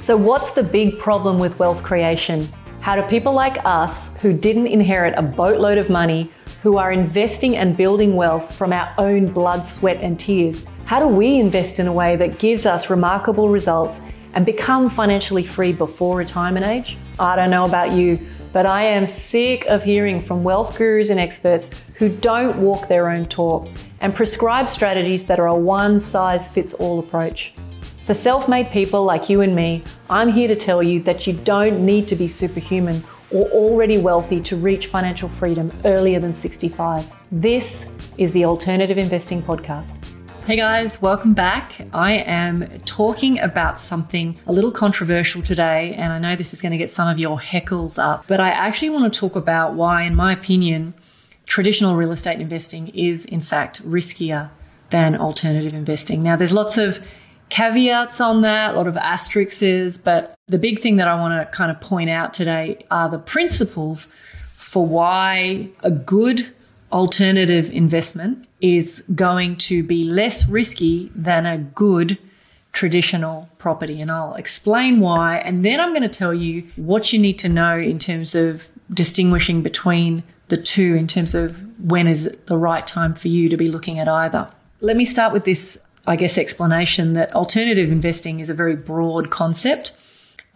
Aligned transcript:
So, 0.00 0.16
what's 0.16 0.52
the 0.52 0.62
big 0.62 1.00
problem 1.00 1.40
with 1.40 1.58
wealth 1.58 1.82
creation? 1.82 2.46
How 2.78 2.94
do 2.94 3.02
people 3.08 3.32
like 3.32 3.58
us, 3.64 4.10
who 4.22 4.32
didn't 4.32 4.68
inherit 4.68 5.12
a 5.16 5.22
boatload 5.22 5.76
of 5.76 5.90
money, 5.90 6.30
who 6.62 6.78
are 6.78 6.92
investing 6.92 7.56
and 7.56 7.76
building 7.76 8.14
wealth 8.14 8.54
from 8.54 8.72
our 8.72 8.94
own 8.98 9.26
blood, 9.32 9.66
sweat, 9.66 9.98
and 10.00 10.18
tears, 10.18 10.64
how 10.84 11.00
do 11.00 11.08
we 11.08 11.40
invest 11.40 11.80
in 11.80 11.88
a 11.88 11.92
way 11.92 12.14
that 12.14 12.38
gives 12.38 12.64
us 12.64 12.88
remarkable 12.88 13.48
results 13.48 14.00
and 14.34 14.46
become 14.46 14.88
financially 14.88 15.42
free 15.42 15.72
before 15.72 16.16
retirement 16.16 16.64
age? 16.64 16.96
I 17.18 17.34
don't 17.34 17.50
know 17.50 17.64
about 17.64 17.90
you, 17.90 18.24
but 18.52 18.66
I 18.66 18.84
am 18.84 19.04
sick 19.04 19.66
of 19.66 19.82
hearing 19.82 20.20
from 20.20 20.44
wealth 20.44 20.78
gurus 20.78 21.10
and 21.10 21.18
experts 21.18 21.68
who 21.94 22.08
don't 22.08 22.56
walk 22.58 22.86
their 22.86 23.10
own 23.10 23.26
talk 23.26 23.66
and 24.00 24.14
prescribe 24.14 24.68
strategies 24.68 25.24
that 25.24 25.40
are 25.40 25.48
a 25.48 25.58
one 25.58 26.00
size 26.00 26.46
fits 26.46 26.72
all 26.72 27.00
approach. 27.00 27.52
For 28.08 28.14
self 28.14 28.48
made 28.48 28.70
people 28.70 29.04
like 29.04 29.28
you 29.28 29.42
and 29.42 29.54
me, 29.54 29.84
I'm 30.08 30.32
here 30.32 30.48
to 30.48 30.56
tell 30.56 30.82
you 30.82 31.02
that 31.02 31.26
you 31.26 31.34
don't 31.34 31.84
need 31.84 32.08
to 32.08 32.16
be 32.16 32.26
superhuman 32.26 33.04
or 33.30 33.44
already 33.50 33.98
wealthy 33.98 34.40
to 34.44 34.56
reach 34.56 34.86
financial 34.86 35.28
freedom 35.28 35.70
earlier 35.84 36.18
than 36.18 36.34
65. 36.34 37.12
This 37.30 37.84
is 38.16 38.32
the 38.32 38.46
Alternative 38.46 38.96
Investing 38.96 39.42
Podcast. 39.42 40.02
Hey 40.46 40.56
guys, 40.56 41.02
welcome 41.02 41.34
back. 41.34 41.86
I 41.92 42.12
am 42.12 42.66
talking 42.86 43.40
about 43.40 43.78
something 43.78 44.38
a 44.46 44.52
little 44.54 44.72
controversial 44.72 45.42
today, 45.42 45.92
and 45.92 46.10
I 46.10 46.18
know 46.18 46.34
this 46.34 46.54
is 46.54 46.62
going 46.62 46.72
to 46.72 46.78
get 46.78 46.90
some 46.90 47.08
of 47.08 47.18
your 47.18 47.38
heckles 47.38 48.02
up, 48.02 48.24
but 48.26 48.40
I 48.40 48.48
actually 48.48 48.88
want 48.88 49.12
to 49.12 49.20
talk 49.20 49.36
about 49.36 49.74
why, 49.74 50.04
in 50.04 50.14
my 50.14 50.32
opinion, 50.32 50.94
traditional 51.44 51.94
real 51.94 52.12
estate 52.12 52.40
investing 52.40 52.88
is 52.88 53.26
in 53.26 53.42
fact 53.42 53.86
riskier 53.86 54.48
than 54.88 55.14
alternative 55.14 55.74
investing. 55.74 56.22
Now, 56.22 56.36
there's 56.36 56.54
lots 56.54 56.78
of 56.78 57.06
caveats 57.48 58.20
on 58.20 58.42
that, 58.42 58.74
a 58.74 58.76
lot 58.76 58.86
of 58.86 58.96
asterisks, 58.96 59.98
but 59.98 60.34
the 60.46 60.58
big 60.58 60.80
thing 60.80 60.96
that 60.96 61.08
I 61.08 61.18
want 61.18 61.40
to 61.40 61.56
kind 61.56 61.70
of 61.70 61.80
point 61.80 62.10
out 62.10 62.34
today 62.34 62.84
are 62.90 63.08
the 63.08 63.18
principles 63.18 64.08
for 64.52 64.86
why 64.86 65.68
a 65.82 65.90
good 65.90 66.48
alternative 66.92 67.70
investment 67.70 68.46
is 68.60 69.02
going 69.14 69.56
to 69.56 69.82
be 69.82 70.04
less 70.04 70.48
risky 70.48 71.10
than 71.14 71.46
a 71.46 71.58
good 71.58 72.18
traditional 72.72 73.48
property. 73.58 74.00
And 74.00 74.10
I'll 74.10 74.34
explain 74.34 75.00
why. 75.00 75.38
And 75.38 75.64
then 75.64 75.80
I'm 75.80 75.90
going 75.90 76.02
to 76.02 76.08
tell 76.08 76.34
you 76.34 76.64
what 76.76 77.12
you 77.12 77.18
need 77.18 77.38
to 77.40 77.48
know 77.48 77.78
in 77.78 77.98
terms 77.98 78.34
of 78.34 78.68
distinguishing 78.92 79.62
between 79.62 80.22
the 80.48 80.56
two 80.56 80.94
in 80.94 81.06
terms 81.06 81.34
of 81.34 81.60
when 81.84 82.06
is 82.06 82.30
the 82.46 82.56
right 82.56 82.86
time 82.86 83.14
for 83.14 83.28
you 83.28 83.48
to 83.48 83.56
be 83.56 83.68
looking 83.68 83.98
at 83.98 84.08
either. 84.08 84.48
Let 84.80 84.96
me 84.96 85.04
start 85.04 85.32
with 85.32 85.44
this 85.44 85.78
I 86.08 86.16
guess, 86.16 86.38
explanation 86.38 87.12
that 87.12 87.34
alternative 87.34 87.92
investing 87.92 88.40
is 88.40 88.48
a 88.48 88.54
very 88.54 88.76
broad 88.76 89.28
concept. 89.28 89.92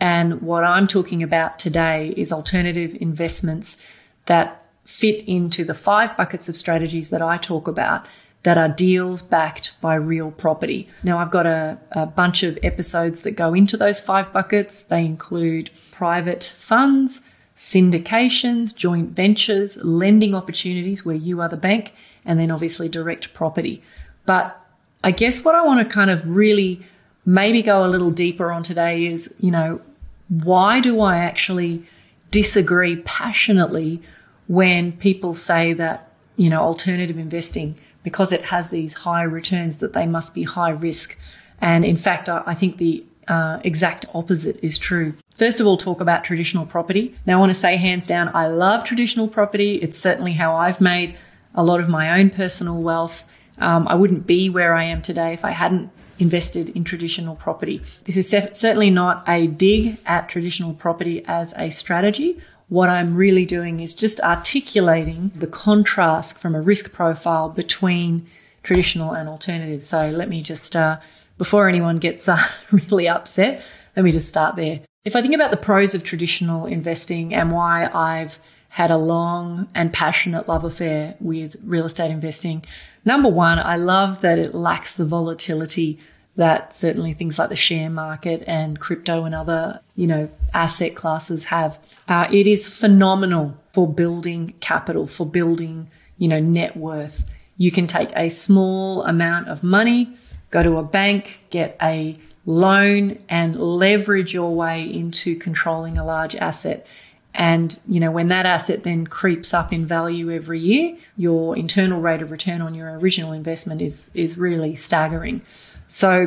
And 0.00 0.41
what 0.41 0.64
I'm 0.64 0.86
talking 0.86 1.22
about 1.22 1.59
today 1.59 2.14
is 2.17 2.33
alternative 2.33 2.97
investments 3.03 3.77
that 4.25 4.64
fit 4.86 5.22
into 5.28 5.62
the 5.62 5.75
five 5.75 6.17
buckets 6.17 6.48
of 6.48 6.56
strategies 6.56 7.11
that 7.11 7.20
I 7.20 7.36
talk 7.36 7.69
about 7.69 8.06
that 8.44 8.56
are 8.56 8.69
deals 8.70 9.20
backed 9.20 9.78
by 9.83 9.94
real 9.94 10.31
property. 10.31 10.89
Now, 11.05 11.19
I've 11.19 11.31
got 11.31 11.47
a, 11.47 11.78
a, 11.92 12.06
bunch 12.06 12.42
of 12.42 12.59
episodes 12.62 13.20
that 13.22 13.33
go 13.33 13.53
into 13.53 13.77
those 13.77 14.00
five 14.00 14.33
buckets. 14.33 14.84
They 14.84 15.05
include 15.05 15.70
private 15.92 16.55
funds, 16.56 17.20
syndications, 17.59 18.75
joint 18.75 19.11
ventures, 19.11 19.77
lending 19.77 20.34
opportunities 20.34 21.05
where 21.05 21.14
you 21.14 21.42
are 21.42 21.48
the 21.50 21.59
bank, 21.59 21.92
and 22.25 22.41
then 22.41 22.50
obviously 22.50 22.89
direct 22.89 23.34
property. 23.34 23.83
But 24.25 24.59
I 25.05 25.11
guess 25.11 25.45
what 25.45 25.55
I 25.55 25.62
want 25.62 25.81
to 25.81 25.95
kind 25.95 26.11
of 26.11 26.27
really 26.28 26.81
maybe 27.25 27.62
go 27.62 27.84
a 27.84 27.89
little 27.89 28.11
deeper 28.11 28.50
on 28.50 28.62
today 28.62 29.06
is, 29.06 29.33
you 29.39 29.50
know, 29.50 29.81
why 30.28 30.81
do 30.81 31.00
I 31.00 31.19
actually 31.19 31.84
disagree 32.31 32.97
passionately 32.97 34.03
when 34.48 34.92
people 34.92 35.34
say 35.34 35.72
that, 35.75 36.12
you 36.36 36.50
know, 36.50 36.61
alternative 36.61 37.19
investing, 37.19 37.77
because 38.03 38.32
it 38.32 38.47
has 38.47 38.71
these 38.71 38.94
high 38.94 39.22
returns, 39.22 39.78
that 39.78 39.93
they 39.93 40.06
must 40.06 40.34
be 40.34 40.43
high 40.43 40.71
risk. 40.71 41.16
And 41.60 41.84
in 41.84 41.97
fact, 41.97 42.28
I, 42.28 42.54
think 42.54 42.78
the 42.78 43.04
uh, 43.28 43.60
exact 43.62 44.06
opposite 44.15 44.59
is 44.62 44.78
true. 44.78 45.15
First 45.34 45.60
of 45.60 45.66
all, 45.66 45.77
talk 45.77 46.00
about 46.00 46.25
traditional 46.25 46.66
property. 46.66 47.15
Now, 47.27 47.37
I 47.37 47.41
want 47.41 47.50
to 47.53 47.59
say 47.59 47.77
hands 47.77 48.06
down, 48.06 48.31
I 48.34 48.48
love 48.48 48.84
traditional 48.84 49.28
property. 49.28 49.77
It's 49.77 49.98
certainly 49.98 50.32
how 50.32 50.56
I've 50.56 50.81
made 50.81 51.16
a 51.54 51.62
lot 51.62 51.81
of 51.81 51.88
my 51.88 52.19
own 52.19 52.31
personal 52.31 52.82
wealth. 52.82 53.25
Um, 53.62 53.87
I 53.89 53.95
wouldn't 53.95 54.27
be 54.27 54.50
where 54.50 54.75
I 54.75 54.84
am 54.84 55.03
today 55.03 55.33
if 55.33 55.45
I 55.45 55.50
hadn't 55.50 55.91
invested 56.19 56.71
in 56.71 56.84
traditional 56.84 57.37
property. 57.37 57.81
This 58.05 58.17
is 58.17 58.28
certainly 58.28 58.91
not 58.91 59.25
a 59.28 59.47
dig 59.47 59.99
at 60.06 60.28
traditional 60.28 60.75
property 60.75 61.25
as 61.27 61.55
a 61.56 61.71
strategy. 61.71 62.39
What 62.69 62.89
I'm 62.89 63.17
really 63.17 63.45
doing 63.45 63.81
is 63.81 63.95
just 63.95 64.21
articulating 64.21 65.33
the 65.34 65.47
contrast 65.47 66.39
from 66.39 66.55
a 66.55 66.61
risk 66.61 66.93
profile 66.93 67.49
between 67.49 68.27
traditional 68.62 69.12
and 69.12 69.28
alternative. 69.28 69.83
So 69.83 70.11
let 70.11 70.28
me 70.28 70.43
just, 70.43 70.77
uh, 70.77 70.99
before 71.39 71.69
anyone 71.69 71.99
gets 71.99 72.28
uh, 72.28 72.39
really 72.71 73.09
upset, 73.09 73.62
let 73.97 74.05
me 74.05 74.12
just 74.12 74.28
start 74.28 74.56
there. 74.56 74.81
If 75.05 75.17
I 75.17 75.22
think 75.22 75.34
about 75.34 75.51
the 75.51 75.56
pros 75.56 75.95
of 75.95 76.05
traditional 76.05 76.67
investing 76.67 77.34
and 77.34 77.51
why 77.51 77.91
I've 77.93 78.39
had 78.72 78.91
a 78.91 78.97
long 78.97 79.69
and 79.75 79.93
passionate 79.93 80.49
love 80.49 80.65
affair 80.65 81.15
with 81.21 81.56
real 81.62 81.84
estate 81.84 82.10
investing. 82.10 82.65
Number 83.05 83.28
one, 83.28 83.59
I 83.59 83.77
love 83.77 84.22
that 84.22 84.38
it 84.38 84.55
lacks 84.55 84.94
the 84.94 85.05
volatility 85.05 85.99
that 86.37 86.72
certainly 86.72 87.12
things 87.12 87.38
like 87.38 87.50
the 87.50 87.56
share 87.56 87.91
market 87.91 88.43
and 88.47 88.81
crypto 88.81 89.25
and 89.25 89.34
other, 89.34 89.83
you 89.94 90.06
know, 90.06 90.31
asset 90.55 90.94
classes 90.94 91.44
have. 91.44 91.78
Uh, 92.09 92.27
it 92.33 92.47
is 92.47 92.75
phenomenal 92.75 93.55
for 93.75 93.87
building 93.87 94.55
capital, 94.60 95.06
for 95.06 95.27
building, 95.27 95.91
you 96.16 96.27
know, 96.27 96.41
net 96.41 96.75
worth. 96.75 97.27
You 97.59 97.71
can 97.71 97.87
take 97.87 98.09
a 98.16 98.31
small 98.31 99.04
amount 99.04 99.49
of 99.49 99.62
money, 99.62 100.16
go 100.50 100.62
to 100.62 100.78
a 100.78 100.83
bank, 100.83 101.44
get 101.50 101.77
a 101.83 102.16
loan 102.47 103.19
and 103.28 103.60
leverage 103.60 104.33
your 104.33 104.54
way 104.54 104.83
into 104.83 105.37
controlling 105.37 105.99
a 105.99 106.06
large 106.06 106.34
asset. 106.37 106.87
And, 107.34 107.78
you 107.88 107.98
know, 107.98 108.10
when 108.10 108.28
that 108.28 108.44
asset 108.44 108.82
then 108.82 109.06
creeps 109.06 109.54
up 109.54 109.72
in 109.72 109.87
value 109.87 110.31
every 110.31 110.59
year, 110.59 110.97
your 111.16 111.56
internal 111.56 112.00
rate 112.00 112.20
of 112.20 112.31
return 112.31 112.60
on 112.60 112.75
your 112.75 112.98
original 112.98 113.32
investment 113.32 113.81
is, 113.81 114.10
is 114.12 114.37
really 114.37 114.75
staggering. 114.75 115.41
So 115.88 116.26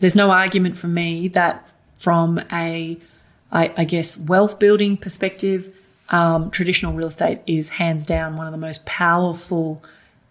there's 0.00 0.16
no 0.16 0.30
argument 0.30 0.78
for 0.78 0.86
me 0.88 1.28
that 1.28 1.68
from 1.98 2.40
a, 2.50 2.98
I, 3.52 3.72
I 3.76 3.84
guess, 3.84 4.16
wealth 4.16 4.58
building 4.58 4.96
perspective, 4.96 5.74
um, 6.08 6.50
traditional 6.50 6.94
real 6.94 7.08
estate 7.08 7.40
is 7.46 7.68
hands 7.68 8.06
down 8.06 8.36
one 8.36 8.46
of 8.46 8.52
the 8.52 8.58
most 8.58 8.86
powerful 8.86 9.82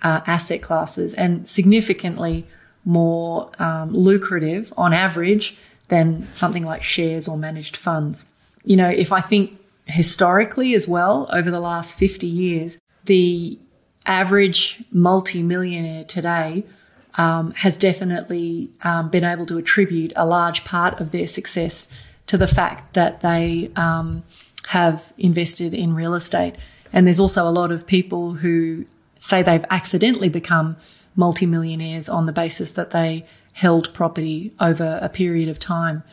uh, 0.02 0.22
asset 0.26 0.62
classes 0.62 1.14
and 1.14 1.48
significantly 1.48 2.48
more 2.86 3.52
um, 3.60 3.94
lucrative 3.94 4.74
on 4.78 4.94
average 4.94 5.58
than 5.90 6.28
something 6.32 6.64
like 6.64 6.82
shares 6.82 7.28
or 7.28 7.38
managed 7.38 7.78
funds. 7.78 8.26
You 8.64 8.78
know, 8.78 8.90
if 8.90 9.12
I 9.12 9.22
think 9.22 9.60
historically 9.88 10.74
as 10.74 10.88
well 10.88 11.30
over 11.32 11.50
the 11.50 11.60
last 11.60 11.98
50 11.98 12.28
years, 12.28 12.78
the 13.06 13.58
average 14.06 14.84
multi-millionaire 14.92 16.04
today 16.04 16.64
um, 17.16 17.52
has 17.52 17.78
definitely 17.78 18.70
um, 18.84 19.10
been 19.10 19.24
able 19.24 19.46
to 19.48 19.58
attribute 19.58 20.14
a 20.16 20.26
large 20.26 20.64
part 20.64 21.00
of 21.00 21.12
their 21.12 21.28
success 21.28 21.88
to 22.28 22.38
the 22.38 22.48
fact 22.48 22.94
that 22.94 23.22
they 23.22 23.72
um, 23.76 24.24
have 24.68 25.14
invested 25.18 25.74
in 25.74 25.96
real 25.96 26.14
estate. 26.14 26.56
And 26.94 27.08
there's 27.08 27.20
also 27.20 27.48
a 27.48 27.52
lot 27.52 27.72
of 27.72 27.88
people 27.88 28.34
who 28.34 28.86
say 29.18 29.42
they've 29.42 29.66
accidentally 29.70 30.30
become 30.30 30.78
multimillionaires 31.16 32.08
on 32.08 32.28
the 32.28 32.32
basis 32.32 32.72
that 32.72 32.92
they 32.92 33.26
held 33.54 33.92
property 33.94 34.54
over 34.60 35.00
a 35.02 35.10
period 35.10 35.50
of 35.50 35.58
time 35.58 36.04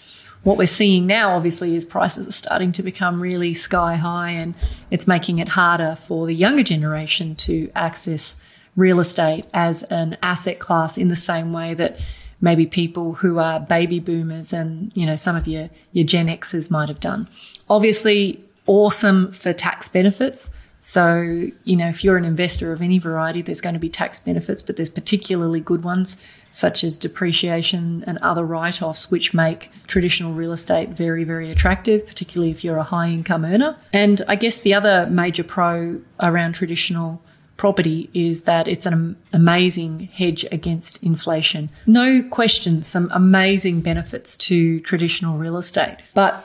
what 0.44 0.59
we're 0.59 0.66
seeing 0.66 1.06
now, 1.06 1.34
obviously, 1.34 1.75
is 1.75 1.84
prices 1.84 2.29
are 2.29 2.32
starting 2.32 2.73
to 2.73 2.82
become 2.82 3.20
really 3.20 3.55
sky 3.55 3.94
high 3.96 4.31
and 4.31 4.55
it's 4.91 5.06
making 5.06 5.38
it 5.38 5.49
harder 5.49 5.96
for 5.96 6.26
the 6.26 6.35
younger 6.35 6.62
generation 6.62 7.35
to 7.37 7.70
access 7.75 8.37
real 8.76 9.00
estate 9.00 9.46
as 9.55 9.82
an 9.85 10.17
asset 10.23 10.58
class 10.58 10.99
in 10.99 11.08
the 11.08 11.17
same 11.17 11.52
way 11.52 11.75
that 11.75 11.99
maybe 12.41 12.67
people 12.67 13.14
who 13.14 13.38
are 13.38 13.58
baby 13.58 14.00
boomers 14.00 14.52
and, 14.52 14.93
you 14.94 15.06
know, 15.06 15.17
some 15.17 15.35
of 15.35 15.46
your, 15.46 15.70
your 15.93 16.05
Gen 16.05 16.26
Xers 16.26 16.70
might 16.70 16.88
have 16.88 17.00
done. 17.00 17.26
Obviously, 17.70 18.43
awesome 18.67 19.32
for 19.32 19.52
tax 19.52 19.88
benefits. 19.88 20.50
So, 20.86 21.48
you 21.64 21.76
know, 21.76 21.88
if 21.88 22.04
you're 22.04 22.19
an 22.19 22.26
investor 22.26 22.70
of 22.70 22.82
any 22.82 22.98
variety, 22.98 23.40
there's 23.40 23.62
going 23.62 23.72
to 23.72 23.81
be 23.81 23.88
tax 23.88 24.20
benefits, 24.20 24.60
but 24.60 24.76
there's 24.76 24.90
particularly 24.90 25.60
good 25.60 25.82
ones 25.82 26.19
such 26.52 26.84
as 26.84 26.98
depreciation 26.98 28.04
and 28.06 28.19
other 28.19 28.44
write 28.44 28.82
offs, 28.82 29.10
which 29.10 29.32
make 29.32 29.70
traditional 29.86 30.34
real 30.34 30.52
estate 30.52 30.90
very, 30.90 31.25
very 31.25 31.50
attractive, 31.50 32.06
particularly 32.06 32.50
if 32.50 32.62
you're 32.62 32.76
a 32.76 32.82
high 32.82 33.08
income 33.08 33.46
earner. 33.46 33.76
And 33.94 34.20
I 34.28 34.36
guess 34.36 34.60
the 34.60 34.75
other 34.75 35.08
major 35.10 35.42
pro 35.42 36.02
around 36.20 36.52
traditional 36.52 37.22
property 37.56 38.10
is 38.12 38.42
that 38.42 38.69
it's 38.69 38.84
an 38.84 39.16
amazing 39.32 40.00
hedge 40.12 40.44
against 40.52 41.02
inflation. 41.02 41.70
No 41.86 42.22
question, 42.22 42.82
some 42.82 43.10
amazing 43.14 43.81
benefits 43.81 44.36
to 44.36 44.81
traditional 44.81 45.38
real 45.38 45.56
estate. 45.56 45.96
But 46.12 46.44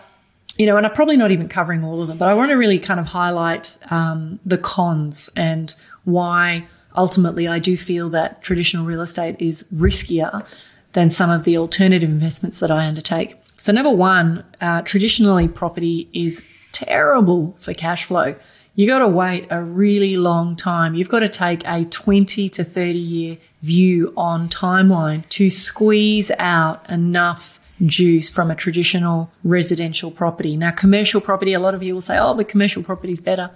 you 0.59 0.65
know, 0.65 0.75
and 0.75 0.85
I'm 0.85 0.91
probably 0.91 1.15
not 1.15 1.31
even 1.31 1.47
covering 1.47 1.85
all 1.85 2.01
of 2.01 2.09
them, 2.09 2.17
but 2.17 2.27
I 2.27 2.33
want 2.33 2.51
to 2.51 2.55
really 2.55 2.79
kind 2.79 2.99
of 2.99 3.05
highlight 3.05 3.77
um, 3.89 4.41
the 4.45 4.57
cons 4.57 5.29
and 5.37 5.73
why 6.03 6.67
ultimately 6.97 7.47
I 7.47 7.59
do 7.59 7.77
feel 7.77 8.09
that 8.09 8.41
traditional 8.41 8.85
real 8.85 8.99
estate 8.99 9.37
is 9.39 9.63
riskier 9.73 10.45
than 10.91 11.09
some 11.09 11.29
of 11.29 11.45
the 11.45 11.57
alternative 11.57 12.09
investments 12.09 12.59
that 12.59 12.71
I 12.71 12.85
undertake. 12.85 13.37
So, 13.57 13.71
number 13.71 13.91
one, 13.91 14.43
uh, 14.59 14.81
traditionally 14.81 15.47
property 15.47 16.09
is 16.11 16.41
terrible 16.73 17.55
for 17.57 17.73
cash 17.73 18.03
flow. 18.03 18.35
You 18.75 18.85
got 18.85 18.99
to 18.99 19.07
wait 19.07 19.47
a 19.49 19.63
really 19.63 20.17
long 20.17 20.57
time. 20.57 20.93
You've 20.93 21.09
got 21.09 21.19
to 21.19 21.29
take 21.29 21.65
a 21.65 21.85
20 21.85 22.49
to 22.49 22.63
30 22.65 22.99
year 22.99 23.37
view 23.61 24.13
on 24.17 24.49
timeline 24.49 25.27
to 25.29 25.49
squeeze 25.49 26.31
out 26.37 26.89
enough 26.89 27.58
juice 27.85 28.29
from 28.29 28.51
a 28.51 28.55
traditional 28.55 29.31
residential 29.43 30.11
property. 30.11 30.57
Now, 30.57 30.71
commercial 30.71 31.21
property, 31.21 31.53
a 31.53 31.59
lot 31.59 31.73
of 31.73 31.83
you 31.83 31.93
will 31.93 32.01
say, 32.01 32.17
oh, 32.17 32.33
but 32.33 32.47
commercial 32.47 32.83
property 32.83 33.13
is 33.13 33.19
better. 33.19 33.51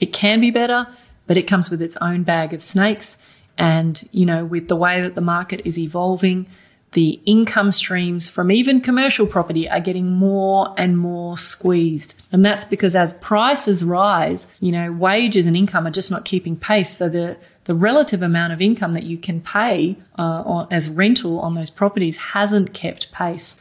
It 0.00 0.12
can 0.12 0.40
be 0.40 0.50
better, 0.50 0.86
but 1.26 1.36
it 1.36 1.42
comes 1.44 1.70
with 1.70 1.80
its 1.80 1.96
own 2.00 2.22
bag 2.22 2.52
of 2.52 2.62
snakes. 2.62 3.16
And, 3.58 4.02
you 4.12 4.26
know, 4.26 4.44
with 4.44 4.68
the 4.68 4.76
way 4.76 5.02
that 5.02 5.14
the 5.14 5.20
market 5.20 5.62
is 5.64 5.78
evolving, 5.78 6.48
the 6.92 7.20
income 7.24 7.70
streams 7.70 8.28
from 8.28 8.50
even 8.50 8.80
commercial 8.80 9.26
property 9.26 9.68
are 9.68 9.80
getting 9.80 10.10
more 10.10 10.74
and 10.76 10.98
more 10.98 11.38
squeezed. 11.38 12.14
And 12.32 12.44
that's 12.44 12.64
because 12.64 12.96
as 12.96 13.12
prices 13.14 13.84
rise, 13.84 14.46
you 14.58 14.72
know, 14.72 14.90
wages 14.90 15.46
and 15.46 15.56
income 15.56 15.86
are 15.86 15.92
just 15.92 16.10
not 16.10 16.24
keeping 16.24 16.56
pace. 16.56 16.96
So 16.96 17.08
the, 17.08 17.36
the 17.70 17.74
relative 17.76 18.20
amount 18.20 18.52
of 18.52 18.60
income 18.60 18.94
that 18.94 19.04
you 19.04 19.16
can 19.16 19.40
pay 19.40 19.96
uh, 20.18 20.66
as 20.72 20.90
rental 20.90 21.38
on 21.38 21.54
those 21.54 21.70
properties 21.70 22.16
hasn't 22.16 22.74
kept 22.74 23.12
pace. 23.12 23.54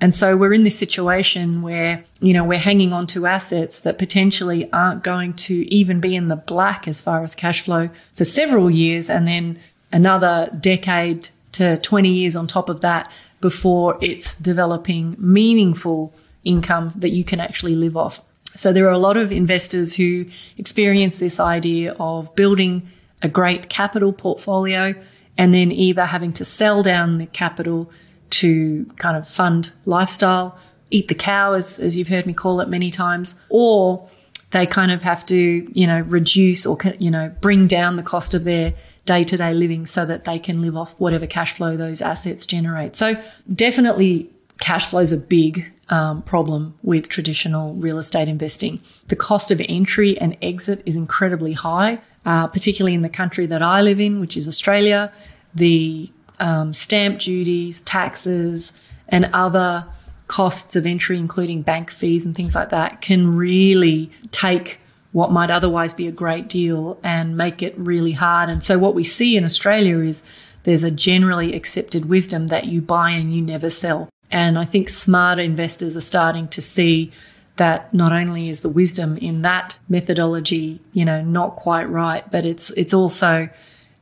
And 0.00 0.12
so 0.12 0.36
we're 0.36 0.52
in 0.52 0.64
this 0.64 0.76
situation 0.76 1.62
where, 1.62 2.02
you 2.18 2.32
know, 2.32 2.42
we're 2.42 2.58
hanging 2.58 2.92
on 2.92 3.06
to 3.06 3.24
assets 3.24 3.78
that 3.82 3.98
potentially 3.98 4.68
aren't 4.72 5.04
going 5.04 5.34
to 5.34 5.72
even 5.72 6.00
be 6.00 6.16
in 6.16 6.26
the 6.26 6.34
black 6.34 6.88
as 6.88 7.00
far 7.00 7.22
as 7.22 7.36
cash 7.36 7.60
flow 7.60 7.88
for 8.16 8.24
several 8.24 8.68
years 8.68 9.08
and 9.08 9.28
then 9.28 9.60
another 9.92 10.50
decade 10.60 11.28
to 11.52 11.76
20 11.76 12.08
years 12.08 12.34
on 12.34 12.48
top 12.48 12.68
of 12.68 12.80
that 12.80 13.12
before 13.40 13.96
it's 14.00 14.34
developing 14.34 15.14
meaningful 15.20 16.12
income 16.42 16.92
that 16.96 17.10
you 17.10 17.22
can 17.22 17.38
actually 17.38 17.76
live 17.76 17.96
off. 17.96 18.22
So 18.56 18.72
there 18.72 18.88
are 18.88 18.90
a 18.90 18.98
lot 18.98 19.16
of 19.16 19.30
investors 19.30 19.94
who 19.94 20.26
experience 20.58 21.20
this 21.20 21.38
idea 21.38 21.94
of 22.00 22.34
building 22.34 22.88
a 23.22 23.28
great 23.28 23.68
capital 23.68 24.12
portfolio 24.12 24.94
and 25.38 25.54
then 25.54 25.72
either 25.72 26.04
having 26.04 26.32
to 26.34 26.44
sell 26.44 26.82
down 26.82 27.18
the 27.18 27.26
capital 27.26 27.90
to 28.30 28.84
kind 28.96 29.16
of 29.16 29.28
fund 29.28 29.72
lifestyle, 29.84 30.56
eat 30.90 31.08
the 31.08 31.14
cow, 31.14 31.52
as, 31.52 31.78
as 31.78 31.96
you've 31.96 32.08
heard 32.08 32.26
me 32.26 32.32
call 32.32 32.60
it 32.60 32.68
many 32.68 32.90
times, 32.90 33.34
or 33.48 34.08
they 34.50 34.66
kind 34.66 34.92
of 34.92 35.02
have 35.02 35.24
to, 35.26 35.36
you 35.72 35.86
know, 35.86 36.00
reduce 36.02 36.66
or, 36.66 36.76
you 36.98 37.10
know, 37.10 37.34
bring 37.40 37.66
down 37.66 37.96
the 37.96 38.02
cost 38.02 38.34
of 38.34 38.44
their 38.44 38.74
day 39.04 39.24
to 39.24 39.36
day 39.36 39.54
living 39.54 39.86
so 39.86 40.04
that 40.04 40.24
they 40.24 40.38
can 40.38 40.60
live 40.60 40.76
off 40.76 40.92
whatever 41.00 41.26
cash 41.26 41.54
flow 41.54 41.76
those 41.76 42.02
assets 42.02 42.46
generate. 42.46 42.94
So 42.94 43.14
definitely 43.52 44.30
cash 44.60 44.86
flow 44.86 45.00
is 45.00 45.12
a 45.12 45.16
big 45.16 45.71
um, 45.88 46.22
problem 46.22 46.74
with 46.82 47.08
traditional 47.08 47.74
real 47.74 47.98
estate 47.98 48.28
investing. 48.28 48.80
The 49.08 49.16
cost 49.16 49.50
of 49.50 49.60
entry 49.68 50.18
and 50.18 50.36
exit 50.40 50.82
is 50.86 50.96
incredibly 50.96 51.52
high, 51.52 52.00
uh, 52.24 52.46
particularly 52.46 52.94
in 52.94 53.02
the 53.02 53.08
country 53.08 53.46
that 53.46 53.62
I 53.62 53.82
live 53.82 54.00
in, 54.00 54.20
which 54.20 54.36
is 54.36 54.48
Australia. 54.48 55.12
The 55.54 56.10
um, 56.40 56.72
stamp 56.72 57.20
duties, 57.20 57.80
taxes, 57.82 58.72
and 59.08 59.28
other 59.32 59.86
costs 60.28 60.76
of 60.76 60.86
entry, 60.86 61.18
including 61.18 61.62
bank 61.62 61.90
fees 61.90 62.24
and 62.24 62.34
things 62.34 62.54
like 62.54 62.70
that, 62.70 63.02
can 63.02 63.36
really 63.36 64.10
take 64.30 64.78
what 65.12 65.30
might 65.30 65.50
otherwise 65.50 65.92
be 65.92 66.08
a 66.08 66.12
great 66.12 66.48
deal 66.48 66.98
and 67.02 67.36
make 67.36 67.62
it 67.62 67.76
really 67.76 68.12
hard. 68.12 68.48
And 68.48 68.64
so 68.64 68.78
what 68.78 68.94
we 68.94 69.04
see 69.04 69.36
in 69.36 69.44
Australia 69.44 69.98
is 69.98 70.22
there's 70.62 70.84
a 70.84 70.90
generally 70.90 71.54
accepted 71.54 72.06
wisdom 72.06 72.48
that 72.48 72.64
you 72.64 72.80
buy 72.80 73.10
and 73.10 73.34
you 73.34 73.42
never 73.42 73.68
sell. 73.68 74.08
And 74.32 74.58
I 74.58 74.64
think 74.64 74.88
smarter 74.88 75.42
investors 75.42 75.94
are 75.94 76.00
starting 76.00 76.48
to 76.48 76.62
see 76.62 77.12
that 77.56 77.92
not 77.92 78.12
only 78.12 78.48
is 78.48 78.62
the 78.62 78.68
wisdom 78.68 79.18
in 79.18 79.42
that 79.42 79.76
methodology, 79.88 80.80
you 80.94 81.04
know, 81.04 81.22
not 81.22 81.56
quite 81.56 81.84
right, 81.84 82.28
but 82.30 82.46
it's, 82.46 82.70
it's 82.70 82.94
also, 82.94 83.48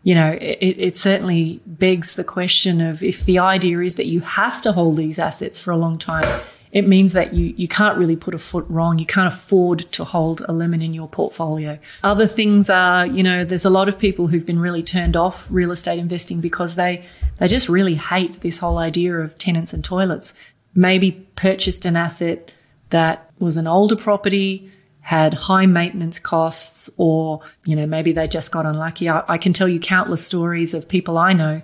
you 0.05 0.15
know, 0.15 0.38
it, 0.41 0.77
it 0.79 0.97
certainly 0.97 1.61
begs 1.67 2.15
the 2.15 2.23
question 2.23 2.81
of 2.81 3.03
if 3.03 3.25
the 3.25 3.41
idea 3.41 3.81
is 3.81 3.97
that 3.97 4.06
you 4.06 4.21
have 4.21 4.62
to 4.62 4.71
hold 4.73 4.97
these 4.97 5.19
assets 5.19 5.59
for 5.59 5.73
a 5.73 5.77
long 5.77 5.99
time, 5.99 6.41
it 6.72 6.87
means 6.87 7.14
that 7.14 7.34
you, 7.34 7.52
you 7.56 7.67
can't 7.67 7.99
really 7.99 8.17
put 8.17 8.34
a 8.34 8.38
foot 8.38 8.64
wrong. 8.69 8.99
You 8.99 9.06
can't 9.06 9.26
afford 9.26 9.90
to 9.93 10.05
hold 10.05 10.43
a 10.49 10.52
lemon 10.52 10.82
in 10.82 10.94
your 10.94 11.08
portfolio. 11.08 11.78
Other 12.05 12.28
things 12.28 12.70
are, 12.70 13.06
you 13.06 13.22
know, 13.22 13.44
there's 13.44 13.64
a 13.64 13.70
lot 13.70 13.88
of 13.88 13.99
people 13.99 14.28
who've 14.28 14.46
been 14.46 14.61
really 14.61 14.82
turned 14.82 15.17
off 15.17 15.49
real 15.50 15.72
estate 15.72 15.99
investing 15.99 16.40
because 16.40 16.76
they, 16.76 17.05
they 17.38 17.49
just 17.49 17.69
really 17.69 17.96
hate 17.96 18.40
this 18.40 18.58
whole 18.58 18.78
idea 18.78 19.19
of 19.19 19.37
tenants 19.37 19.72
and 19.72 19.84
toilets. 19.84 20.32
Maybe 20.72 21.26
purchased 21.34 21.84
an 21.84 21.96
asset 21.96 22.52
that 22.90 23.31
was 23.40 23.56
an 23.56 23.67
older 23.67 23.96
property, 23.96 24.70
had 25.00 25.34
high 25.34 25.67
maintenance 25.67 26.20
costs, 26.20 26.88
or, 26.96 27.40
you 27.64 27.75
know, 27.75 27.87
maybe 27.87 28.12
they 28.12 28.28
just 28.28 28.52
got 28.52 28.64
unlucky. 28.64 29.08
I, 29.08 29.25
I 29.26 29.38
can 29.38 29.52
tell 29.52 29.69
you 29.69 29.81
countless 29.81 30.25
stories 30.25 30.72
of 30.75 30.87
people 30.88 31.19
I 31.19 31.32
know 31.32 31.62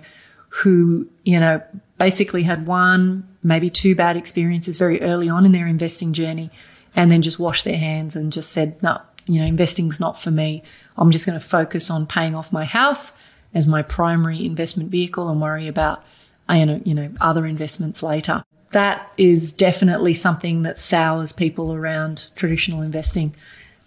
who, 0.49 1.07
you 1.23 1.39
know, 1.39 1.61
basically 1.97 2.43
had 2.43 2.67
one, 2.67 3.27
maybe 3.47 3.69
two 3.69 3.95
bad 3.95 4.17
experiences 4.17 4.77
very 4.77 5.01
early 5.01 5.29
on 5.29 5.45
in 5.45 5.53
their 5.53 5.67
investing 5.67 6.13
journey 6.13 6.51
and 6.95 7.11
then 7.11 7.21
just 7.21 7.39
washed 7.39 7.63
their 7.63 7.77
hands 7.77 8.15
and 8.15 8.33
just 8.33 8.51
said, 8.51 8.81
no, 8.83 8.99
you 9.27 9.39
know, 9.39 9.45
investing's 9.45 9.99
not 9.99 10.21
for 10.21 10.31
me. 10.31 10.63
I'm 10.97 11.11
just 11.11 11.25
going 11.25 11.39
to 11.39 11.45
focus 11.45 11.89
on 11.89 12.07
paying 12.07 12.35
off 12.35 12.51
my 12.51 12.65
house 12.65 13.13
as 13.53 13.65
my 13.65 13.81
primary 13.81 14.45
investment 14.45 14.89
vehicle 14.89 15.29
and 15.29 15.41
worry 15.41 15.67
about, 15.67 16.03
you 16.49 16.65
know, 16.65 16.81
you 16.83 16.93
know, 16.93 17.09
other 17.21 17.45
investments 17.45 18.03
later. 18.03 18.43
That 18.71 19.09
is 19.17 19.53
definitely 19.53 20.13
something 20.13 20.63
that 20.63 20.77
sours 20.77 21.31
people 21.31 21.73
around 21.73 22.29
traditional 22.35 22.81
investing. 22.81 23.33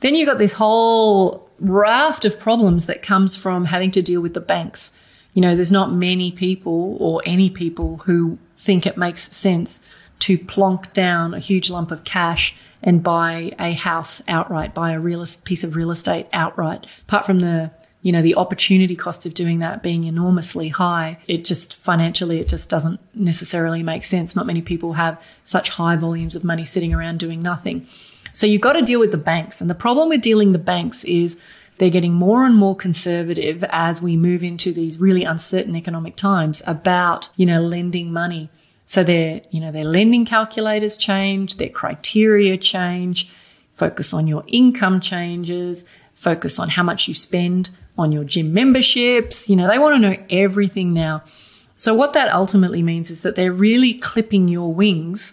Then 0.00 0.14
you've 0.14 0.28
got 0.28 0.38
this 0.38 0.54
whole 0.54 1.50
raft 1.58 2.24
of 2.24 2.40
problems 2.40 2.86
that 2.86 3.02
comes 3.02 3.36
from 3.36 3.66
having 3.66 3.90
to 3.90 4.00
deal 4.02 4.22
with 4.22 4.32
the 4.32 4.40
banks. 4.40 4.90
You 5.34 5.42
know, 5.42 5.54
there's 5.54 5.70
not 5.70 5.92
many 5.92 6.32
people 6.32 6.96
or 6.98 7.20
any 7.26 7.50
people 7.50 7.98
who 7.98 8.38
think 8.60 8.86
it 8.86 8.96
makes 8.96 9.34
sense 9.34 9.80
to 10.20 10.38
plonk 10.38 10.92
down 10.92 11.34
a 11.34 11.38
huge 11.38 11.70
lump 11.70 11.90
of 11.90 12.04
cash 12.04 12.54
and 12.82 13.02
buy 13.02 13.52
a 13.58 13.72
house 13.72 14.22
outright, 14.28 14.74
buy 14.74 14.92
a 14.92 15.00
real 15.00 15.26
piece 15.44 15.64
of 15.64 15.76
real 15.76 15.90
estate 15.90 16.26
outright. 16.32 16.86
Apart 17.02 17.26
from 17.26 17.40
the, 17.40 17.70
you 18.02 18.12
know, 18.12 18.22
the 18.22 18.34
opportunity 18.34 18.96
cost 18.96 19.26
of 19.26 19.34
doing 19.34 19.58
that 19.58 19.82
being 19.82 20.04
enormously 20.04 20.68
high, 20.68 21.18
it 21.26 21.44
just 21.44 21.74
financially, 21.74 22.38
it 22.38 22.48
just 22.48 22.68
doesn't 22.68 23.00
necessarily 23.14 23.82
make 23.82 24.04
sense. 24.04 24.36
Not 24.36 24.46
many 24.46 24.62
people 24.62 24.94
have 24.94 25.22
such 25.44 25.70
high 25.70 25.96
volumes 25.96 26.36
of 26.36 26.44
money 26.44 26.64
sitting 26.64 26.94
around 26.94 27.18
doing 27.18 27.42
nothing. 27.42 27.86
So 28.32 28.46
you've 28.46 28.60
got 28.60 28.74
to 28.74 28.82
deal 28.82 29.00
with 29.00 29.10
the 29.10 29.18
banks. 29.18 29.60
And 29.60 29.68
the 29.68 29.74
problem 29.74 30.08
with 30.08 30.20
dealing 30.20 30.52
the 30.52 30.58
banks 30.58 31.04
is 31.04 31.36
they're 31.80 31.88
getting 31.88 32.12
more 32.12 32.44
and 32.44 32.54
more 32.54 32.76
conservative 32.76 33.64
as 33.70 34.02
we 34.02 34.14
move 34.14 34.42
into 34.42 34.70
these 34.70 35.00
really 35.00 35.24
uncertain 35.24 35.74
economic 35.74 36.14
times 36.14 36.62
about, 36.66 37.30
you 37.36 37.46
know, 37.46 37.62
lending 37.62 38.12
money. 38.12 38.50
So 38.84 39.02
their, 39.02 39.40
you 39.50 39.60
know, 39.60 39.72
their 39.72 39.86
lending 39.86 40.26
calculators 40.26 40.98
change, 40.98 41.56
their 41.56 41.70
criteria 41.70 42.58
change, 42.58 43.32
focus 43.72 44.12
on 44.12 44.26
your 44.26 44.44
income 44.46 45.00
changes, 45.00 45.86
focus 46.12 46.58
on 46.58 46.68
how 46.68 46.82
much 46.82 47.08
you 47.08 47.14
spend 47.14 47.70
on 47.96 48.12
your 48.12 48.24
gym 48.24 48.52
memberships. 48.52 49.48
You 49.48 49.56
know, 49.56 49.66
they 49.66 49.78
want 49.78 49.94
to 49.94 50.06
know 50.06 50.22
everything 50.28 50.92
now. 50.92 51.24
So 51.72 51.94
what 51.94 52.12
that 52.12 52.30
ultimately 52.30 52.82
means 52.82 53.10
is 53.10 53.22
that 53.22 53.36
they're 53.36 53.54
really 53.54 53.94
clipping 53.94 54.48
your 54.48 54.70
wings 54.70 55.32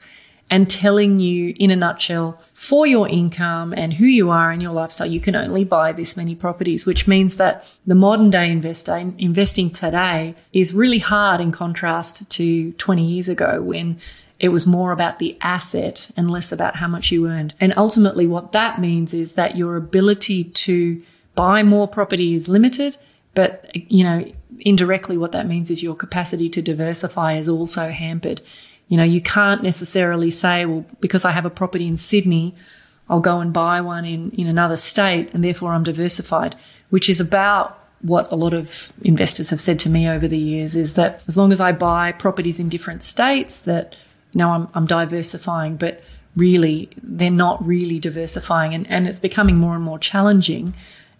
and 0.50 0.70
telling 0.70 1.20
you 1.20 1.54
in 1.60 1.72
a 1.72 1.75
nutshell 1.75 2.39
for 2.54 2.88
your 2.88 3.08
income 3.08 3.74
and 3.74 3.94
who 3.94 4.06
you 4.06 4.30
are 4.30 4.51
and 4.51 4.62
your 4.62 4.72
lifestyle, 4.72 5.08
you 5.08 5.20
can 5.20 5.36
only 5.36 5.66
buy 5.66 5.92
this 5.92 6.16
many 6.16 6.36
properties, 6.36 6.86
which 6.86 7.08
means 7.08 7.36
that 7.36 7.66
the 7.86 7.96
modern 7.96 8.30
day 8.30 8.50
investor 8.50 8.96
investing 8.96 9.70
today 9.70 10.36
is 10.54 10.74
really 10.74 11.00
hard 11.00 11.42
in 11.42 11.51
contrast 11.51 12.30
to 12.30 12.72
20 12.74 13.04
years 13.04 13.27
ago 13.27 13.62
when 13.62 13.98
it 14.39 14.50
was 14.50 14.68
more 14.68 14.92
about 14.92 15.20
the 15.20 15.38
asset 15.42 16.10
and 16.16 16.32
less 16.32 16.51
about 16.51 16.75
how 16.75 16.88
much 16.88 17.12
you 17.12 17.27
earned. 17.27 17.54
And 17.60 17.74
ultimately 17.75 18.27
what 18.27 18.51
that 18.54 18.80
means 18.80 19.13
is 19.13 19.34
that 19.34 19.58
your 19.58 19.75
ability 19.75 20.46
to 20.46 21.01
buy 21.36 21.63
more 21.63 21.88
property 21.88 22.36
is 22.36 22.48
limited, 22.48 22.98
but 23.34 23.70
you 23.75 24.04
know, 24.04 24.25
indirectly 24.60 25.18
what 25.18 25.34
that 25.34 25.48
means 25.48 25.70
is 25.70 25.84
your 25.84 25.96
capacity 25.96 26.50
to 26.50 26.62
diversify 26.62 27.38
is 27.38 27.50
also 27.50 27.89
hampered. 27.89 28.42
You 28.88 28.98
know, 28.98 29.03
you 29.03 29.22
can't 29.22 29.63
necessarily 29.63 30.32
say, 30.32 30.65
well, 30.65 30.86
because 31.01 31.25
I 31.25 31.32
have 31.32 31.46
a 31.46 31.50
property 31.50 31.88
in 31.88 31.98
Sydney, 31.98 32.56
I'll 33.10 33.20
go 33.20 33.39
and 33.39 33.53
buy 33.53 33.82
one 33.82 34.06
in, 34.06 34.32
in 34.32 34.48
another 34.48 34.77
state 34.77 35.34
and 35.34 35.44
therefore 35.44 35.74
I'm 35.74 35.84
diversified, 35.84 36.56
which 36.89 37.10
is 37.10 37.20
about 37.20 37.84
what 38.01 38.32
a 38.32 38.36
lot 38.36 38.53
of 38.53 38.94
investors 39.01 39.50
have 39.50 39.60
said 39.60 39.79
to 39.79 39.89
me 39.89 40.08
over 40.08 40.27
the 40.27 40.38
years 40.38 40.75
is 40.75 40.94
that 40.94 41.22
as 41.27 41.38
long 41.38 41.51
as 41.51 41.60
I 41.60 41.72
buy 41.72 42.12
properties 42.12 42.60
in 42.60 42.70
different 42.70 43.03
states, 43.03 43.60
that 43.60 43.96
know 44.36 44.51
I'm, 44.51 44.67
I'm 44.74 44.86
diversifying, 44.86 45.77
but 45.77 46.01
really 46.36 46.89
they're 47.01 47.32
not 47.32 47.65
really 47.65 48.00
diversifying, 48.00 48.74
and, 48.74 48.88
and 48.89 49.08
it's 49.08 49.20
becoming 49.20 49.58
more 49.58 49.75
and 49.75 49.84
more 49.84 50.00
challenging 50.00 50.75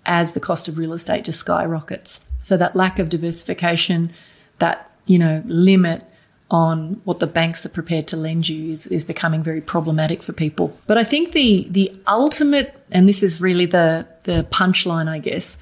as 0.06 0.34
the 0.34 0.40
cost 0.40 0.68
of 0.68 0.78
real 0.78 0.94
estate 0.94 1.26
just 1.26 1.40
skyrockets. 1.40 2.22
So 2.42 2.56
that 2.58 2.76
lack 2.76 3.00
of 3.00 3.10
diversification, 3.10 4.12
that 4.60 4.92
you 5.06 5.20
know 5.20 5.44
limit 5.46 6.04
on 6.50 7.02
what 7.04 7.20
the 7.20 7.28
banks 7.28 7.66
are 7.66 7.70
prepared 7.70 8.08
to 8.08 8.16
lend 8.16 8.48
you 8.48 8.72
is, 8.72 8.88
is 8.88 9.04
becoming 9.04 9.44
very 9.44 9.60
problematic 9.60 10.24
for 10.24 10.32
people. 10.34 10.76
But 10.88 10.98
I 10.98 11.04
think 11.04 11.34
the 11.34 11.68
the 11.70 11.92
ultimate, 12.08 12.74
and 12.92 13.08
this 13.08 13.22
is 13.22 13.42
really 13.42 13.66
the 13.66 14.08
the 14.24 14.46
punchline, 14.50 15.10
I 15.10 15.20
guess, 15.20 15.58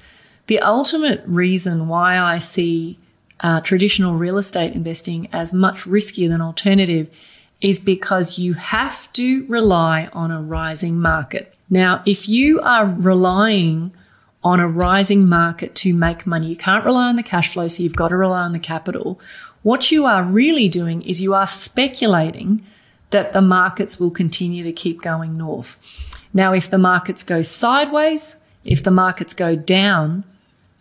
the 0.46 0.60
ultimate 0.60 1.22
reason 1.26 1.88
why 1.88 2.18
I 2.18 2.38
see 2.38 2.98
uh, 3.40 3.60
traditional 3.60 4.14
real 4.14 4.38
estate 4.38 4.74
investing 4.74 5.28
as 5.32 5.52
much 5.52 5.84
riskier 5.84 6.28
than 6.28 6.40
alternative 6.40 7.08
is 7.60 7.80
because 7.80 8.38
you 8.38 8.54
have 8.54 9.12
to 9.14 9.46
rely 9.46 10.08
on 10.12 10.30
a 10.30 10.40
rising 10.40 11.00
market. 11.00 11.54
Now, 11.68 12.02
if 12.06 12.28
you 12.28 12.60
are 12.60 12.86
relying 12.86 13.92
on 14.44 14.60
a 14.60 14.68
rising 14.68 15.26
market 15.28 15.74
to 15.74 15.92
make 15.92 16.26
money, 16.26 16.46
you 16.46 16.56
can't 16.56 16.84
rely 16.84 17.08
on 17.08 17.16
the 17.16 17.22
cash 17.22 17.52
flow, 17.52 17.66
so 17.66 17.82
you've 17.82 17.96
got 17.96 18.08
to 18.08 18.16
rely 18.16 18.42
on 18.42 18.52
the 18.52 18.58
capital. 18.60 19.20
What 19.66 19.90
you 19.90 20.04
are 20.04 20.22
really 20.22 20.68
doing 20.68 21.02
is 21.02 21.20
you 21.20 21.34
are 21.34 21.48
speculating 21.48 22.62
that 23.10 23.32
the 23.32 23.42
markets 23.42 23.98
will 23.98 24.12
continue 24.12 24.62
to 24.62 24.72
keep 24.72 25.02
going 25.02 25.36
north. 25.36 25.76
Now, 26.32 26.52
if 26.52 26.70
the 26.70 26.78
markets 26.78 27.24
go 27.24 27.42
sideways, 27.42 28.36
if 28.62 28.84
the 28.84 28.92
markets 28.92 29.34
go 29.34 29.56
down, 29.56 30.22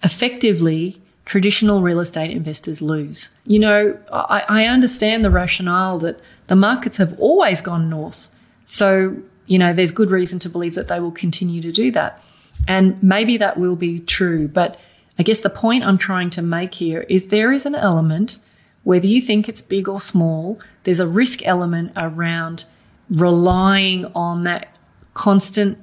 effectively, 0.03 1.01
traditional 1.25 1.81
real 1.81 1.99
estate 1.99 2.29
investors 2.29 2.79
lose. 2.79 3.29
You 3.43 3.57
know, 3.57 3.97
I, 4.13 4.43
I, 4.47 4.65
understand 4.67 5.25
the 5.25 5.31
rationale 5.31 5.97
that 6.05 6.19
the 6.45 6.55
markets 6.55 6.97
have 6.97 7.19
always 7.19 7.61
gone 7.61 7.89
north. 7.89 8.29
So, 8.65 9.17
you 9.47 9.57
know, 9.57 9.73
there's 9.73 9.89
good 9.89 10.11
reason 10.11 10.37
to 10.37 10.49
believe 10.49 10.75
that 10.75 10.89
they 10.89 10.99
will 10.99 11.11
continue 11.11 11.59
to 11.63 11.71
do 11.71 11.89
that. 11.93 12.21
And 12.67 13.01
maybe 13.01 13.37
that 13.37 13.57
will 13.57 13.75
be 13.75 13.97
true. 13.97 14.47
But 14.47 14.79
I 15.17 15.23
guess 15.23 15.39
the 15.39 15.49
point 15.49 15.83
I'm 15.83 15.97
trying 15.97 16.29
to 16.29 16.43
make 16.43 16.75
here 16.75 17.01
is 17.09 17.29
there 17.29 17.51
is 17.51 17.65
an 17.65 17.73
element 17.73 18.37
whether 18.85 19.07
you 19.07 19.19
think 19.19 19.49
it's 19.49 19.61
big 19.61 19.89
or 19.89 19.99
small, 19.99 20.59
there's 20.83 21.01
a 21.01 21.07
risk 21.07 21.45
element 21.45 21.91
around 21.97 22.65
relying 23.09 24.05
on 24.15 24.43
that 24.45 24.77
constant 25.13 25.77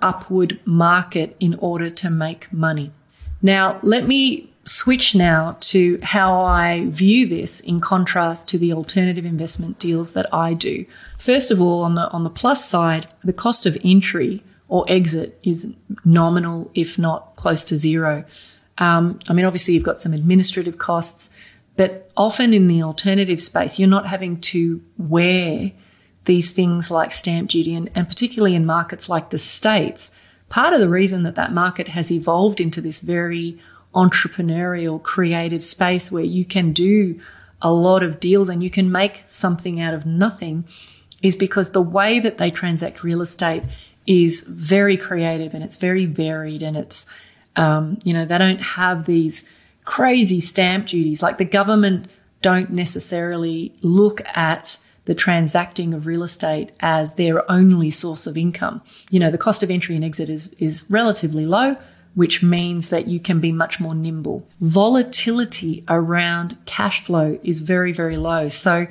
upward 0.00 0.60
market 0.64 1.34
in 1.40 1.54
order 1.56 1.88
to 1.88 2.10
make 2.10 2.52
money. 2.52 2.92
Now, 3.40 3.80
let 3.82 4.06
me 4.06 4.52
switch 4.64 5.14
now 5.14 5.56
to 5.60 5.98
how 6.02 6.40
I 6.40 6.86
view 6.88 7.26
this 7.26 7.60
in 7.60 7.80
contrast 7.80 8.48
to 8.48 8.58
the 8.58 8.72
alternative 8.72 9.24
investment 9.24 9.78
deals 9.78 10.12
that 10.12 10.32
I 10.32 10.54
do. 10.54 10.84
First 11.18 11.50
of 11.50 11.60
all, 11.60 11.82
on 11.82 11.94
the 11.94 12.08
on 12.10 12.22
the 12.22 12.30
plus 12.30 12.68
side, 12.68 13.08
the 13.24 13.32
cost 13.32 13.66
of 13.66 13.76
entry 13.82 14.44
or 14.68 14.84
exit 14.88 15.38
is 15.42 15.66
nominal, 16.04 16.70
if 16.74 16.98
not 16.98 17.34
close 17.36 17.64
to 17.64 17.76
zero. 17.76 18.24
Um, 18.78 19.18
I 19.28 19.32
mean, 19.32 19.44
obviously, 19.44 19.74
you've 19.74 19.82
got 19.82 20.00
some 20.00 20.12
administrative 20.12 20.78
costs. 20.78 21.30
But 21.76 22.10
often 22.16 22.52
in 22.52 22.66
the 22.68 22.82
alternative 22.82 23.40
space, 23.40 23.78
you're 23.78 23.88
not 23.88 24.06
having 24.06 24.40
to 24.40 24.82
wear 24.98 25.72
these 26.24 26.50
things 26.50 26.90
like 26.90 27.12
stamp 27.12 27.50
duty, 27.50 27.74
and, 27.74 27.90
and 27.94 28.06
particularly 28.06 28.54
in 28.54 28.66
markets 28.66 29.08
like 29.08 29.30
the 29.30 29.38
States. 29.38 30.10
Part 30.48 30.74
of 30.74 30.80
the 30.80 30.88
reason 30.88 31.22
that 31.22 31.34
that 31.34 31.52
market 31.52 31.88
has 31.88 32.12
evolved 32.12 32.60
into 32.60 32.80
this 32.80 33.00
very 33.00 33.58
entrepreneurial, 33.94 35.02
creative 35.02 35.64
space 35.64 36.12
where 36.12 36.24
you 36.24 36.44
can 36.44 36.72
do 36.72 37.18
a 37.60 37.72
lot 37.72 38.02
of 38.02 38.20
deals 38.20 38.48
and 38.48 38.62
you 38.62 38.70
can 38.70 38.90
make 38.90 39.24
something 39.28 39.80
out 39.80 39.94
of 39.94 40.06
nothing 40.06 40.64
is 41.22 41.36
because 41.36 41.70
the 41.70 41.82
way 41.82 42.18
that 42.18 42.38
they 42.38 42.50
transact 42.50 43.04
real 43.04 43.22
estate 43.22 43.62
is 44.06 44.42
very 44.42 44.96
creative 44.96 45.54
and 45.54 45.62
it's 45.62 45.76
very 45.76 46.04
varied 46.04 46.62
and 46.62 46.76
it's, 46.76 47.06
um, 47.54 47.98
you 48.02 48.12
know, 48.12 48.24
they 48.24 48.38
don't 48.38 48.60
have 48.60 49.06
these 49.06 49.44
crazy 49.84 50.40
stamp 50.40 50.86
duties. 50.86 51.22
Like 51.22 51.38
the 51.38 51.44
government 51.44 52.08
don't 52.40 52.70
necessarily 52.70 53.74
look 53.82 54.20
at 54.34 54.78
the 55.04 55.14
transacting 55.14 55.94
of 55.94 56.06
real 56.06 56.22
estate 56.22 56.70
as 56.80 57.14
their 57.14 57.50
only 57.50 57.90
source 57.90 58.26
of 58.26 58.36
income. 58.36 58.80
You 59.10 59.20
know, 59.20 59.30
the 59.30 59.38
cost 59.38 59.62
of 59.62 59.70
entry 59.70 59.96
and 59.96 60.04
exit 60.04 60.30
is, 60.30 60.54
is 60.58 60.88
relatively 60.88 61.44
low, 61.44 61.76
which 62.14 62.42
means 62.42 62.90
that 62.90 63.08
you 63.08 63.18
can 63.18 63.40
be 63.40 63.50
much 63.50 63.80
more 63.80 63.94
nimble. 63.94 64.46
Volatility 64.60 65.82
around 65.88 66.56
cash 66.66 67.02
flow 67.02 67.38
is 67.42 67.62
very, 67.62 67.92
very 67.92 68.16
low. 68.16 68.48
So 68.48 68.86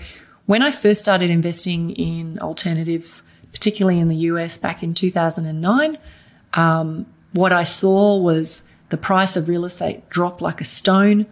when 0.47 0.61
I 0.61 0.71
first 0.71 0.99
started 0.99 1.29
investing 1.29 1.91
in 1.91 2.39
alternatives, 2.39 3.23
particularly 3.53 3.99
in 3.99 4.09
the 4.09 4.15
US 4.15 4.57
back 4.57 4.83
in 4.83 4.93
2009, 4.93 5.97
um, 6.53 7.05
what 7.31 7.53
I 7.53 7.63
saw 7.63 8.17
was 8.17 8.65
the 8.91 8.97
price 8.97 9.35
of 9.35 9.47
real 9.47 9.65
estate 9.65 10.07
dropped 10.09 10.41
like 10.41 10.61
a 10.61 10.65
stone. 10.65 11.25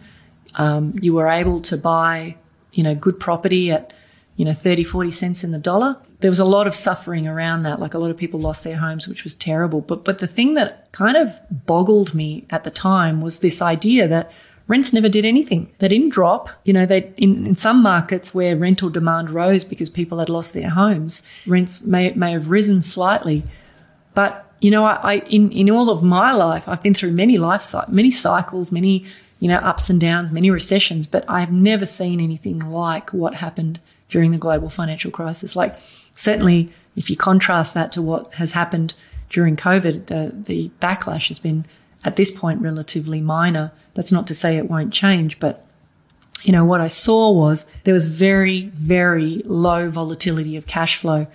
Um, 0.56 0.94
you 1.00 1.14
were 1.14 1.28
able 1.28 1.60
to 1.62 1.76
buy, 1.76 2.36
you 2.72 2.82
know, 2.82 2.94
good 2.94 3.20
property 3.20 3.70
at, 3.70 3.92
you 4.36 4.44
know, 4.44 4.54
30, 4.54 4.82
40 4.82 5.10
cents 5.10 5.44
in 5.44 5.52
the 5.52 5.58
dollar. 5.58 5.96
There 6.20 6.30
was 6.30 6.40
a 6.40 6.44
lot 6.44 6.66
of 6.66 6.74
suffering 6.74 7.28
around 7.28 7.62
that. 7.62 7.78
Like 7.78 7.94
a 7.94 7.98
lot 7.98 8.10
of 8.10 8.16
people 8.16 8.40
lost 8.40 8.64
their 8.64 8.76
homes, 8.76 9.06
which 9.06 9.24
was 9.24 9.34
terrible. 9.34 9.82
But, 9.82 10.04
but 10.04 10.18
the 10.18 10.26
thing 10.26 10.54
that 10.54 10.90
kind 10.92 11.16
of 11.16 11.38
boggled 11.50 12.14
me 12.14 12.46
at 12.50 12.64
the 12.64 12.70
time 12.70 13.20
was 13.20 13.38
this 13.38 13.60
idea 13.60 14.08
that 14.08 14.32
rents 14.66 14.92
never 14.92 15.08
did 15.08 15.26
anything. 15.26 15.70
They 15.78 15.88
didn't 15.88 16.10
drop. 16.10 16.48
You 16.64 16.72
know, 16.72 16.86
they, 16.86 17.12
in, 17.18 17.46
in 17.46 17.56
some 17.56 17.82
markets 17.82 18.34
where 18.34 18.56
rental 18.56 18.88
demand 18.88 19.28
rose 19.28 19.64
because 19.64 19.90
people 19.90 20.18
had 20.18 20.30
lost 20.30 20.54
their 20.54 20.70
homes, 20.70 21.22
rents 21.46 21.82
may, 21.82 22.12
may 22.12 22.32
have 22.32 22.50
risen 22.50 22.80
slightly. 22.80 23.42
But 24.14 24.49
you 24.60 24.70
know, 24.70 24.84
I, 24.84 24.94
I, 24.94 25.14
in 25.20 25.50
in 25.52 25.70
all 25.70 25.90
of 25.90 26.02
my 26.02 26.32
life, 26.32 26.68
I've 26.68 26.82
been 26.82 26.94
through 26.94 27.12
many 27.12 27.38
life 27.38 27.74
many 27.88 28.10
cycles, 28.10 28.70
many 28.70 29.04
you 29.38 29.48
know 29.48 29.56
ups 29.56 29.88
and 29.88 30.00
downs, 30.00 30.30
many 30.30 30.50
recessions, 30.50 31.06
but 31.06 31.24
I've 31.28 31.52
never 31.52 31.86
seen 31.86 32.20
anything 32.20 32.58
like 32.58 33.10
what 33.12 33.34
happened 33.34 33.80
during 34.08 34.32
the 34.32 34.38
global 34.38 34.68
financial 34.68 35.10
crisis. 35.10 35.56
Like 35.56 35.76
certainly, 36.14 36.72
if 36.94 37.08
you 37.08 37.16
contrast 37.16 37.74
that 37.74 37.90
to 37.92 38.02
what 38.02 38.34
has 38.34 38.52
happened 38.52 38.94
during 39.30 39.56
COVID, 39.56 40.06
the 40.06 40.32
the 40.34 40.70
backlash 40.80 41.28
has 41.28 41.38
been 41.38 41.64
at 42.04 42.16
this 42.16 42.30
point 42.30 42.60
relatively 42.60 43.20
minor. 43.20 43.72
That's 43.94 44.12
not 44.12 44.26
to 44.26 44.34
say 44.34 44.56
it 44.56 44.68
won't 44.68 44.92
change, 44.92 45.40
but 45.40 45.66
you 46.42 46.52
know 46.52 46.66
what 46.66 46.82
I 46.82 46.88
saw 46.88 47.30
was 47.30 47.64
there 47.84 47.94
was 47.94 48.04
very 48.04 48.66
very 48.74 49.42
low 49.46 49.90
volatility 49.90 50.56
of 50.56 50.66
cash 50.66 50.96
flow, 50.96 51.28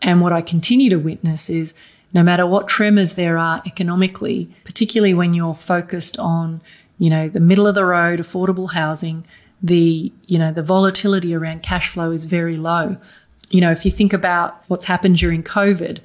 and 0.00 0.20
what 0.20 0.32
I 0.32 0.40
continue 0.40 0.90
to 0.90 0.98
witness 0.98 1.48
is 1.48 1.74
no 2.14 2.22
matter 2.22 2.46
what 2.46 2.68
tremors 2.68 3.14
there 3.14 3.38
are 3.38 3.62
economically, 3.66 4.54
particularly 4.64 5.14
when 5.14 5.34
you're 5.34 5.54
focused 5.54 6.18
on, 6.18 6.60
you 6.98 7.08
know, 7.08 7.28
the 7.28 7.40
middle 7.40 7.66
of 7.66 7.74
the 7.74 7.84
road, 7.84 8.18
affordable 8.20 8.72
housing, 8.72 9.24
the, 9.62 10.12
you 10.26 10.38
know, 10.38 10.52
the 10.52 10.62
volatility 10.62 11.34
around 11.34 11.62
cash 11.62 11.90
flow 11.90 12.10
is 12.10 12.24
very 12.24 12.56
low. 12.56 12.96
You 13.50 13.60
know, 13.60 13.70
if 13.70 13.84
you 13.84 13.90
think 13.90 14.12
about 14.12 14.62
what's 14.68 14.86
happened 14.86 15.16
during 15.16 15.42
COVID, 15.42 16.00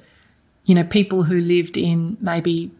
you 0.64 0.74
know, 0.74 0.84
people 0.84 1.24
who 1.24 1.40
lived 1.40 1.76
in 1.76 2.16
maybe 2.20 2.70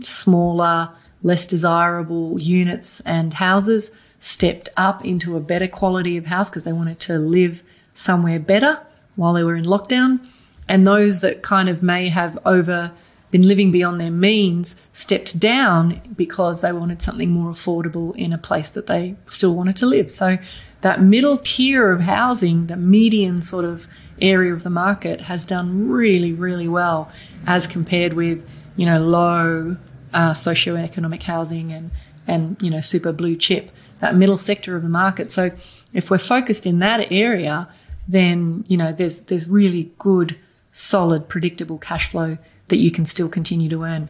smaller, 0.00 0.90
less 1.22 1.46
desirable 1.46 2.40
units 2.40 3.00
and 3.00 3.34
houses 3.34 3.90
stepped 4.20 4.68
up 4.76 5.04
into 5.04 5.36
a 5.36 5.40
better 5.40 5.68
quality 5.68 6.16
of 6.16 6.26
house 6.26 6.48
because 6.48 6.64
they 6.64 6.72
wanted 6.72 6.98
to 7.00 7.18
live 7.18 7.62
somewhere 7.94 8.38
better 8.38 8.80
while 9.16 9.32
they 9.32 9.42
were 9.42 9.56
in 9.56 9.64
lockdown 9.64 10.20
and 10.68 10.86
those 10.86 11.20
that 11.20 11.42
kind 11.42 11.68
of 11.68 11.82
may 11.82 12.08
have 12.08 12.38
over 12.44 12.92
been 13.30 13.46
living 13.46 13.70
beyond 13.70 14.00
their 14.00 14.10
means 14.10 14.74
stepped 14.92 15.38
down 15.38 16.00
because 16.16 16.62
they 16.62 16.72
wanted 16.72 17.02
something 17.02 17.30
more 17.30 17.50
affordable 17.50 18.16
in 18.16 18.32
a 18.32 18.38
place 18.38 18.70
that 18.70 18.86
they 18.86 19.14
still 19.26 19.54
wanted 19.54 19.76
to 19.76 19.86
live. 19.86 20.10
So 20.10 20.38
that 20.80 21.02
middle 21.02 21.36
tier 21.36 21.92
of 21.92 22.00
housing, 22.00 22.66
the 22.68 22.76
median 22.76 23.42
sort 23.42 23.64
of 23.64 23.86
area 24.20 24.52
of 24.52 24.62
the 24.62 24.70
market 24.70 25.20
has 25.22 25.44
done 25.44 25.88
really, 25.88 26.32
really 26.32 26.68
well 26.68 27.10
as 27.46 27.66
compared 27.66 28.14
with, 28.14 28.48
you 28.76 28.86
know, 28.86 29.00
low 29.00 29.76
uh, 30.14 30.30
socioeconomic 30.30 31.22
housing 31.22 31.72
and, 31.72 31.90
and, 32.26 32.56
you 32.62 32.70
know, 32.70 32.80
super 32.80 33.12
blue 33.12 33.36
chip, 33.36 33.70
that 34.00 34.16
middle 34.16 34.38
sector 34.38 34.74
of 34.74 34.82
the 34.82 34.88
market. 34.88 35.30
So 35.30 35.50
if 35.92 36.10
we're 36.10 36.18
focused 36.18 36.66
in 36.66 36.78
that 36.78 37.12
area, 37.12 37.68
then, 38.06 38.64
you 38.68 38.76
know, 38.76 38.92
there's, 38.92 39.20
there's 39.20 39.48
really 39.48 39.92
good 39.98 40.38
solid, 40.78 41.28
predictable 41.28 41.76
cash 41.76 42.08
flow 42.08 42.38
that 42.68 42.76
you 42.76 42.90
can 42.90 43.04
still 43.04 43.28
continue 43.28 43.68
to 43.68 43.82
earn. 43.82 44.08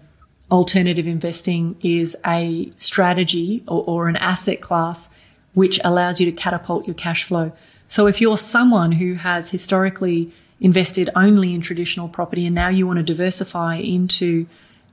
Alternative 0.51 1.07
investing 1.07 1.77
is 1.83 2.17
a 2.27 2.71
strategy 2.77 3.63
or, 3.67 3.85
or 3.85 4.09
an 4.09 4.17
asset 4.17 4.61
class 4.61 5.09
which 5.55 5.81
allows 5.83 6.21
you 6.21 6.31
to 6.31 6.37
catapult 6.37 6.87
your 6.87 6.95
cash 6.95 7.25
flow. 7.25 7.53
So 7.89 8.07
if 8.07 8.21
you're 8.21 8.37
someone 8.37 8.93
who 8.93 9.15
has 9.15 9.49
historically 9.51 10.31
invested 10.61 11.09
only 11.17 11.55
in 11.55 11.63
traditional 11.63 12.09
property 12.09 12.45
and 12.45 12.55
now 12.55 12.69
you 12.69 12.87
want 12.87 12.99
to 12.99 13.03
diversify 13.03 13.77
into 13.77 14.47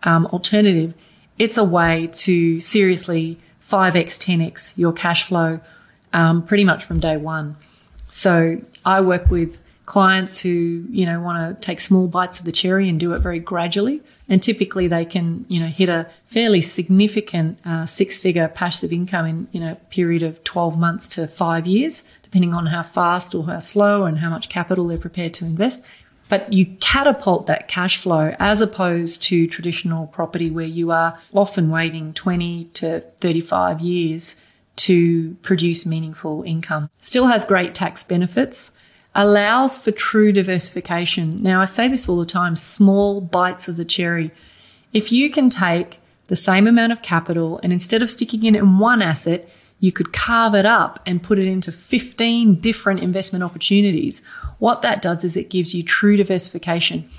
um, 0.03 0.27
alternative, 0.27 0.93
it's 1.37 1.57
a 1.57 1.63
way 1.63 2.07
to 2.13 2.61
seriously 2.61 3.37
5x, 3.65 4.17
10x 4.17 4.73
your 4.77 4.93
cash 4.93 5.25
flow 5.25 5.59
um, 6.13 6.41
pretty 6.41 6.63
much 6.63 6.85
from 6.85 6.99
day 7.01 7.17
one. 7.17 7.57
So 8.07 8.61
I 8.85 9.01
work 9.01 9.29
with 9.29 9.61
clients 9.85 10.39
who, 10.39 10.85
you 10.89 11.05
know, 11.05 11.19
want 11.19 11.57
to 11.57 11.61
take 11.65 11.79
small 11.79 12.07
bites 12.07 12.39
of 12.39 12.45
the 12.45 12.51
cherry 12.51 12.89
and 12.89 12.99
do 12.99 13.13
it 13.13 13.19
very 13.19 13.39
gradually. 13.39 14.01
And 14.27 14.41
typically 14.41 14.87
they 14.87 15.05
can, 15.05 15.45
you 15.47 15.59
know, 15.59 15.67
hit 15.67 15.89
a 15.89 16.09
fairly 16.25 16.61
significant 16.61 17.59
uh, 17.65 17.85
six 17.85 18.17
figure 18.17 18.47
passive 18.47 18.91
income 18.91 19.25
in, 19.25 19.47
in 19.53 19.63
a 19.63 19.75
period 19.75 20.23
of 20.23 20.43
12 20.43 20.79
months 20.79 21.07
to 21.09 21.27
five 21.27 21.67
years, 21.67 22.03
depending 22.23 22.53
on 22.53 22.65
how 22.65 22.83
fast 22.83 23.35
or 23.35 23.45
how 23.45 23.59
slow 23.59 24.05
and 24.05 24.19
how 24.19 24.29
much 24.29 24.49
capital 24.49 24.87
they're 24.87 24.97
prepared 24.97 25.33
to 25.35 25.45
invest. 25.45 25.83
But 26.27 26.51
you 26.51 26.65
catapult 26.79 27.45
that 27.45 27.67
cash 27.67 27.97
flow 27.97 28.33
as 28.39 28.61
opposed 28.61 29.21
to 29.23 29.45
traditional 29.45 30.07
property 30.07 30.49
where 30.49 30.65
you 30.65 30.89
are 30.89 31.19
often 31.33 31.69
waiting 31.69 32.13
20 32.13 32.65
to 32.73 33.01
35 33.19 33.79
years 33.81 34.35
to 34.77 35.35
produce 35.43 35.85
meaningful 35.85 36.41
income. 36.43 36.89
Still 36.99 37.27
has 37.27 37.45
great 37.45 37.75
tax 37.75 38.03
benefits 38.03 38.71
allows 39.15 39.77
for 39.77 39.91
true 39.91 40.31
diversification. 40.31 41.41
Now, 41.41 41.61
I 41.61 41.65
say 41.65 41.87
this 41.87 42.07
all 42.07 42.19
the 42.19 42.25
time 42.25 42.55
small 42.55 43.21
bites 43.21 43.67
of 43.67 43.77
the 43.77 43.85
cherry. 43.85 44.31
If 44.93 45.11
you 45.11 45.29
can 45.29 45.49
take 45.49 45.99
the 46.27 46.35
same 46.35 46.67
amount 46.67 46.91
of 46.91 47.01
capital 47.01 47.59
and 47.63 47.71
instead 47.71 48.01
of 48.01 48.09
sticking 48.09 48.43
it 48.43 48.55
in 48.55 48.77
one 48.77 49.01
asset, 49.01 49.49
you 49.79 49.91
could 49.91 50.13
carve 50.13 50.53
it 50.53 50.65
up 50.65 50.99
and 51.05 51.23
put 51.23 51.39
it 51.39 51.47
into 51.47 51.71
15 51.71 52.55
different 52.55 53.01
investment 53.01 53.43
opportunities. 53.43 54.21
What 54.59 54.81
that 54.81 55.01
does 55.01 55.23
is 55.23 55.37
it 55.37 55.49
gives 55.49 55.73
you 55.73 55.83
true 55.83 56.17
diversification. 56.17 57.09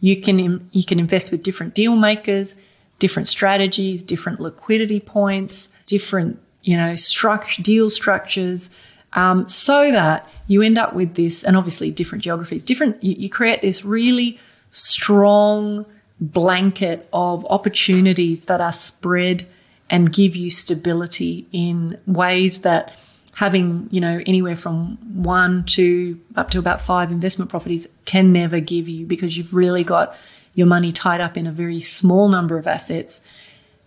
You 0.00 0.20
can, 0.20 0.68
you 0.72 0.84
can 0.84 0.98
invest 0.98 1.30
with 1.30 1.42
different 1.42 1.74
deal 1.74 1.96
makers, 1.96 2.56
different 2.98 3.28
strategies, 3.28 4.02
different 4.02 4.40
liquidity 4.40 5.00
points, 5.00 5.70
different, 5.86 6.38
you 6.62 6.76
know, 6.76 6.92
struct, 6.92 7.62
deal 7.62 7.90
structures 7.90 8.70
um, 9.14 9.48
so 9.48 9.90
that 9.92 10.28
you 10.46 10.62
end 10.62 10.78
up 10.78 10.94
with 10.94 11.14
this, 11.14 11.44
and 11.44 11.56
obviously 11.56 11.90
different 11.90 12.24
geographies, 12.24 12.62
different, 12.62 13.02
you, 13.02 13.14
you 13.16 13.30
create 13.30 13.62
this 13.62 13.84
really 13.84 14.38
strong 14.70 15.86
blanket 16.20 17.08
of 17.12 17.44
opportunities 17.46 18.46
that 18.46 18.60
are 18.60 18.72
spread 18.72 19.46
and 19.90 20.12
give 20.12 20.34
you 20.34 20.50
stability 20.50 21.46
in 21.52 21.98
ways 22.06 22.62
that 22.62 22.92
having, 23.34 23.88
you 23.90 24.00
know, 24.00 24.20
anywhere 24.26 24.56
from 24.56 24.96
one 25.22 25.64
to 25.64 26.18
up 26.36 26.50
to 26.50 26.58
about 26.58 26.80
five 26.80 27.10
investment 27.10 27.50
properties 27.50 27.88
can 28.04 28.32
never 28.32 28.60
give 28.60 28.88
you 28.88 29.06
because 29.06 29.36
you've 29.36 29.54
really 29.54 29.84
got 29.84 30.16
your 30.54 30.66
money 30.66 30.92
tied 30.92 31.20
up 31.20 31.36
in 31.36 31.46
a 31.46 31.52
very 31.52 31.80
small 31.80 32.28
number 32.28 32.58
of 32.58 32.66
assets 32.66 33.20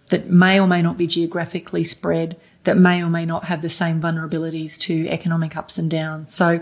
that 0.09 0.29
may 0.29 0.59
or 0.59 0.67
may 0.67 0.81
not 0.81 0.97
be 0.97 1.07
geographically 1.07 1.83
spread 1.83 2.37
that 2.67 2.77
may 2.77 3.01
or 3.01 3.09
may 3.09 3.25
not 3.25 3.45
have 3.45 3.61
the 3.61 3.69
same 3.69 4.01
vulnerabilities 4.01 4.77
to 4.77 5.07
economic 5.07 5.55
ups 5.55 5.77
and 5.77 5.89
downs. 5.89 6.33
So 6.33 6.59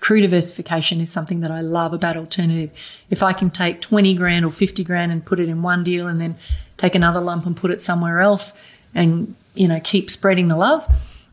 true 0.00 0.20
diversification 0.20 1.00
is 1.00 1.10
something 1.10 1.40
that 1.40 1.50
I 1.50 1.62
love 1.62 1.92
about 1.92 2.16
alternative. 2.16 2.70
If 3.10 3.20
I 3.22 3.32
can 3.32 3.50
take 3.50 3.80
20 3.80 4.14
grand 4.14 4.44
or 4.44 4.52
50 4.52 4.84
grand 4.84 5.10
and 5.10 5.26
put 5.26 5.40
it 5.40 5.48
in 5.48 5.62
one 5.62 5.82
deal 5.82 6.06
and 6.06 6.20
then 6.20 6.36
take 6.76 6.94
another 6.94 7.20
lump 7.20 7.44
and 7.44 7.56
put 7.56 7.72
it 7.72 7.80
somewhere 7.80 8.20
else 8.20 8.54
and, 8.94 9.34
you 9.54 9.66
know, 9.66 9.80
keep 9.82 10.10
spreading 10.10 10.46
the 10.46 10.56
love, 10.56 10.88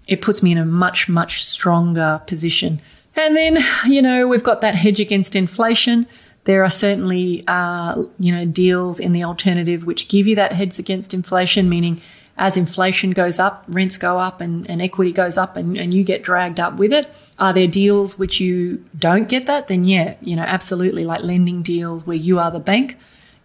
it 0.08 0.24
puts 0.24 0.42
me 0.42 0.52
in 0.52 0.58
a 0.58 0.66
much, 0.66 1.08
much 1.08 1.46
stronger 1.46 2.20
position. 2.26 2.82
And 3.16 3.36
then, 3.36 3.60
you 3.86 4.02
know, 4.02 4.28
we've 4.28 4.44
got 4.44 4.62
that 4.62 4.74
hedge 4.74 5.00
against 5.00 5.36
inflation. 5.36 6.08
There 6.46 6.64
are 6.64 6.70
certainly, 6.72 7.44
uh, 7.48 8.06
you 8.18 8.32
know, 8.32 8.46
deals 8.46 9.00
in 9.00 9.12
the 9.12 9.24
alternative 9.24 9.86
which 9.86 10.08
give 10.08 10.26
you 10.26 10.36
that 10.36 10.54
hedge 10.54 10.80
against 10.80 11.14
inflation, 11.14 11.70
meaning 11.70 12.02
as 12.38 12.56
inflation 12.56 13.12
goes 13.12 13.40
up, 13.40 13.64
rents 13.68 13.98
go 13.98 14.20
up 14.20 14.42
and, 14.42 14.70
and 14.70 14.82
equity 14.82 15.12
goes 15.12 15.38
up 15.38 15.58
and, 15.58 15.76
and 15.78 15.94
you 15.94 16.04
get 16.04 16.22
dragged 16.22 16.60
up 16.60 16.76
with 16.76 16.94
it. 16.94 17.10
Are 17.40 17.52
there 17.52 17.68
deals 17.68 18.18
which 18.18 18.40
you 18.40 18.86
don't 18.98 19.28
get 19.28 19.48
that? 19.48 19.68
Then 19.68 19.84
yeah, 19.84 20.16
you 20.22 20.36
know, 20.36 20.44
absolutely 20.44 21.04
like 21.04 21.24
lending 21.24 21.64
deals 21.64 22.06
where 22.06 22.18
you 22.18 22.38
are 22.38 22.52
the 22.52 22.60
bank. 22.60 22.98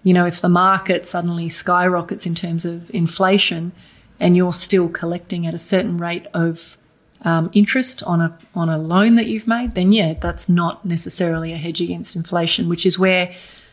You 0.02 0.12
know, 0.12 0.26
if 0.26 0.40
the 0.40 0.49
market 0.49 1.06
suddenly 1.06 1.49
skyrockets 1.49 2.26
in 2.26 2.34
terms 2.34 2.64
of 2.64 2.90
inflation 2.90 3.72
and 4.20 4.37
you're 4.37 4.52
still 4.52 4.88
collecting 4.88 5.46
at 5.46 5.55
a 5.55 5.59
certain 5.59 5.96
rate 5.96 6.26
of 6.35 6.76
um, 7.22 7.50
interest 7.55 8.02
on 8.02 8.20
a 8.20 8.37
on 8.55 8.68
a 8.68 8.78
loan 8.78 9.14
that 9.14 9.26
you've 9.26 9.46
made, 9.46 9.74
then 9.74 9.92
yeah, 9.92 10.14
that's 10.14 10.48
not 10.48 10.85
necessarily 10.85 11.52
a 11.52 11.57
hedge 11.57 11.81
against 11.81 12.16
inflation, 12.16 12.68
which 12.68 12.85
is 12.85 12.98
where 12.98 13.33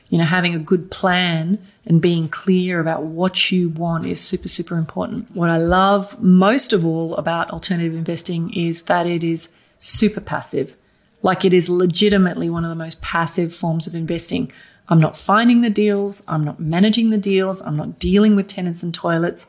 you 0.10 0.18
know, 0.18 0.24
having 0.24 0.56
a 0.56 0.60
good 0.60 0.90
plan 0.90 1.60
and 1.86 2.02
being 2.02 2.28
clear 2.28 2.80
about 2.80 3.04
what 3.04 3.52
you 3.52 3.70
want 3.70 4.06
is 4.06 4.20
super, 4.20 4.48
super 4.48 4.76
important. 4.76 5.30
What 5.36 5.50
I 5.50 5.58
love 5.58 6.22
most 6.22 6.74
of 6.74 6.84
all 6.84 7.16
about 7.16 7.52
alternative 7.52 7.94
investing 7.94 8.54
is 8.54 8.84
that 8.84 9.06
it 9.06 9.24
is 9.24 9.50
super 9.80 10.22
passive. 10.22 10.76
Like 11.22 11.46
it 11.46 11.54
is 11.54 11.70
legitimately 11.70 12.50
one 12.50 12.64
of 12.64 12.70
the 12.70 12.76
most 12.76 13.02
passive 13.02 13.54
forms 13.54 13.86
of 13.86 13.94
investing. 13.94 14.52
I'm 14.88 15.00
not 15.00 15.18
finding 15.18 15.62
the 15.62 15.70
deals. 15.70 16.24
I'm 16.28 16.44
not 16.44 16.60
managing 16.60 17.12
the 17.12 17.18
deals. 17.18 17.62
I'm 17.62 17.78
not 17.78 18.00
dealing 18.00 18.36
with 18.36 18.48
tenants 18.48 18.82
and 18.82 18.94
toilets. 18.94 19.46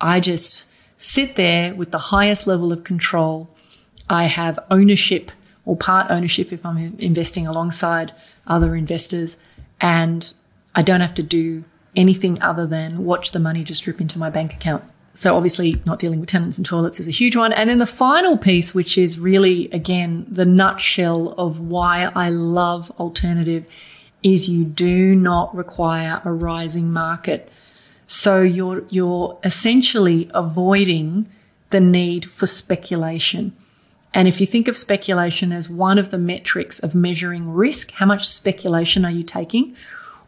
I 0.00 0.20
just 0.20 0.66
sit 0.96 1.34
there 1.34 1.74
with 1.74 1.90
the 1.90 1.98
highest 1.98 2.46
level 2.46 2.72
of 2.72 2.84
control. 2.84 3.50
I 4.08 4.26
have 4.26 4.60
ownership 4.70 5.32
or 5.64 5.76
part 5.76 6.10
ownership 6.10 6.52
if 6.52 6.64
I'm 6.64 6.96
investing 6.98 7.46
alongside 7.46 8.12
other 8.46 8.76
investors 8.76 9.36
and 9.84 10.32
I 10.74 10.82
don't 10.82 11.02
have 11.02 11.14
to 11.14 11.22
do 11.22 11.62
anything 11.94 12.40
other 12.40 12.66
than 12.66 13.04
watch 13.04 13.32
the 13.32 13.38
money 13.38 13.62
just 13.62 13.84
drip 13.84 14.00
into 14.00 14.18
my 14.18 14.30
bank 14.30 14.54
account. 14.54 14.82
So 15.12 15.36
obviously 15.36 15.80
not 15.84 15.98
dealing 15.98 16.20
with 16.20 16.30
tenants 16.30 16.56
and 16.56 16.66
toilets 16.66 16.98
is 16.98 17.06
a 17.06 17.10
huge 17.12 17.36
one. 17.36 17.52
And 17.52 17.68
then 17.68 17.78
the 17.78 17.86
final 17.86 18.38
piece, 18.38 18.74
which 18.74 18.96
is 18.96 19.18
really, 19.18 19.70
again, 19.72 20.26
the 20.28 20.46
nutshell 20.46 21.34
of 21.36 21.60
why 21.60 22.10
I 22.14 22.30
love 22.30 22.90
alternative 22.92 23.66
is 24.22 24.48
you 24.48 24.64
do 24.64 25.14
not 25.14 25.54
require 25.54 26.22
a 26.24 26.32
rising 26.32 26.90
market. 26.90 27.52
So 28.06 28.40
you're, 28.40 28.84
you're 28.88 29.38
essentially 29.44 30.30
avoiding 30.32 31.28
the 31.68 31.80
need 31.80 32.24
for 32.24 32.46
speculation. 32.46 33.54
And 34.14 34.28
if 34.28 34.40
you 34.40 34.46
think 34.46 34.68
of 34.68 34.76
speculation 34.76 35.52
as 35.52 35.68
one 35.68 35.98
of 35.98 36.10
the 36.10 36.18
metrics 36.18 36.78
of 36.78 36.94
measuring 36.94 37.52
risk, 37.52 37.90
how 37.90 38.06
much 38.06 38.28
speculation 38.28 39.04
are 39.04 39.10
you 39.10 39.24
taking? 39.24 39.76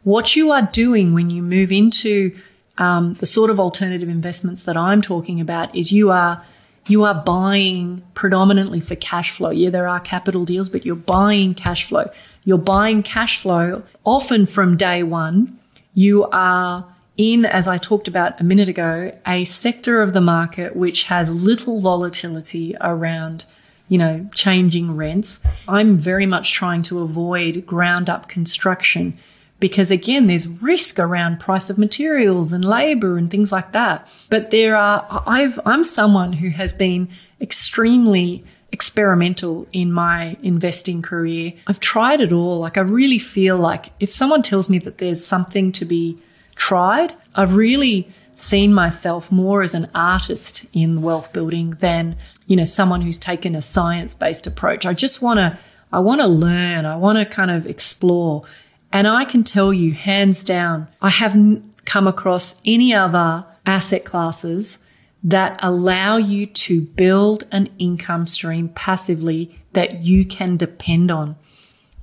What 0.02 0.34
you 0.34 0.50
are 0.50 0.68
doing 0.72 1.14
when 1.14 1.30
you 1.30 1.40
move 1.42 1.70
into 1.70 2.36
um, 2.78 3.14
the 3.14 3.26
sort 3.26 3.48
of 3.48 3.60
alternative 3.60 4.08
investments 4.08 4.64
that 4.64 4.76
I'm 4.76 5.00
talking 5.02 5.40
about 5.40 5.74
is 5.74 5.92
you 5.92 6.10
are 6.10 6.44
you 6.88 7.02
are 7.02 7.14
buying 7.14 8.04
predominantly 8.14 8.78
for 8.78 8.94
cash 8.94 9.32
flow. 9.32 9.50
Yeah, 9.50 9.70
there 9.70 9.88
are 9.88 9.98
capital 9.98 10.44
deals, 10.44 10.68
but 10.68 10.86
you're 10.86 10.94
buying 10.94 11.52
cash 11.54 11.84
flow. 11.84 12.08
You're 12.44 12.58
buying 12.58 13.02
cash 13.02 13.40
flow 13.40 13.82
often 14.04 14.46
from 14.46 14.76
day 14.76 15.02
one. 15.02 15.58
You 15.94 16.26
are 16.30 16.86
in, 17.16 17.44
as 17.44 17.66
I 17.66 17.76
talked 17.76 18.06
about 18.06 18.40
a 18.40 18.44
minute 18.44 18.68
ago, 18.68 19.12
a 19.26 19.44
sector 19.44 20.00
of 20.00 20.12
the 20.12 20.20
market 20.20 20.76
which 20.76 21.04
has 21.04 21.28
little 21.28 21.80
volatility 21.80 22.76
around 22.80 23.46
you 23.88 23.98
know, 23.98 24.28
changing 24.34 24.96
rents. 24.96 25.40
I'm 25.68 25.96
very 25.96 26.26
much 26.26 26.52
trying 26.52 26.82
to 26.84 27.00
avoid 27.00 27.66
ground 27.66 28.10
up 28.10 28.28
construction 28.28 29.16
because 29.58 29.90
again, 29.90 30.26
there's 30.26 30.48
risk 30.62 30.98
around 30.98 31.40
price 31.40 31.70
of 31.70 31.78
materials 31.78 32.52
and 32.52 32.64
labor 32.64 33.16
and 33.16 33.30
things 33.30 33.52
like 33.52 33.72
that. 33.72 34.06
But 34.28 34.50
there 34.50 34.76
are, 34.76 35.22
I've, 35.26 35.58
I'm 35.64 35.84
someone 35.84 36.34
who 36.34 36.50
has 36.50 36.72
been 36.74 37.08
extremely 37.40 38.44
experimental 38.72 39.66
in 39.72 39.92
my 39.92 40.36
investing 40.42 41.00
career. 41.00 41.52
I've 41.66 41.80
tried 41.80 42.20
it 42.20 42.32
all. 42.32 42.58
Like 42.58 42.76
I 42.76 42.82
really 42.82 43.18
feel 43.18 43.56
like 43.56 43.86
if 44.00 44.10
someone 44.10 44.42
tells 44.42 44.68
me 44.68 44.78
that 44.80 44.98
there's 44.98 45.24
something 45.24 45.72
to 45.72 45.84
be 45.84 46.18
tried, 46.56 47.14
I've 47.34 47.56
really 47.56 48.08
seen 48.34 48.74
myself 48.74 49.32
more 49.32 49.62
as 49.62 49.72
an 49.72 49.88
artist 49.94 50.66
in 50.74 51.00
wealth 51.00 51.32
building 51.32 51.70
than, 51.70 52.16
you 52.46 52.56
know, 52.56 52.64
someone 52.64 53.00
who's 53.00 53.18
taken 53.18 53.54
a 53.54 53.62
science 53.62 54.14
based 54.14 54.46
approach. 54.46 54.86
I 54.86 54.94
just 54.94 55.22
want 55.22 55.38
to, 55.38 55.58
I 55.92 56.00
want 56.00 56.20
to 56.20 56.26
learn. 56.26 56.84
I 56.84 56.96
want 56.96 57.18
to 57.18 57.24
kind 57.24 57.50
of 57.50 57.66
explore. 57.66 58.44
And 58.92 59.06
I 59.06 59.24
can 59.24 59.44
tell 59.44 59.72
you 59.72 59.92
hands 59.92 60.44
down, 60.44 60.88
I 61.02 61.10
haven't 61.10 61.84
come 61.84 62.06
across 62.06 62.54
any 62.64 62.94
other 62.94 63.46
asset 63.64 64.04
classes 64.04 64.78
that 65.24 65.58
allow 65.60 66.16
you 66.16 66.46
to 66.46 66.80
build 66.80 67.44
an 67.50 67.68
income 67.78 68.26
stream 68.26 68.68
passively 68.68 69.58
that 69.72 70.02
you 70.02 70.24
can 70.24 70.56
depend 70.56 71.10
on. 71.10 71.36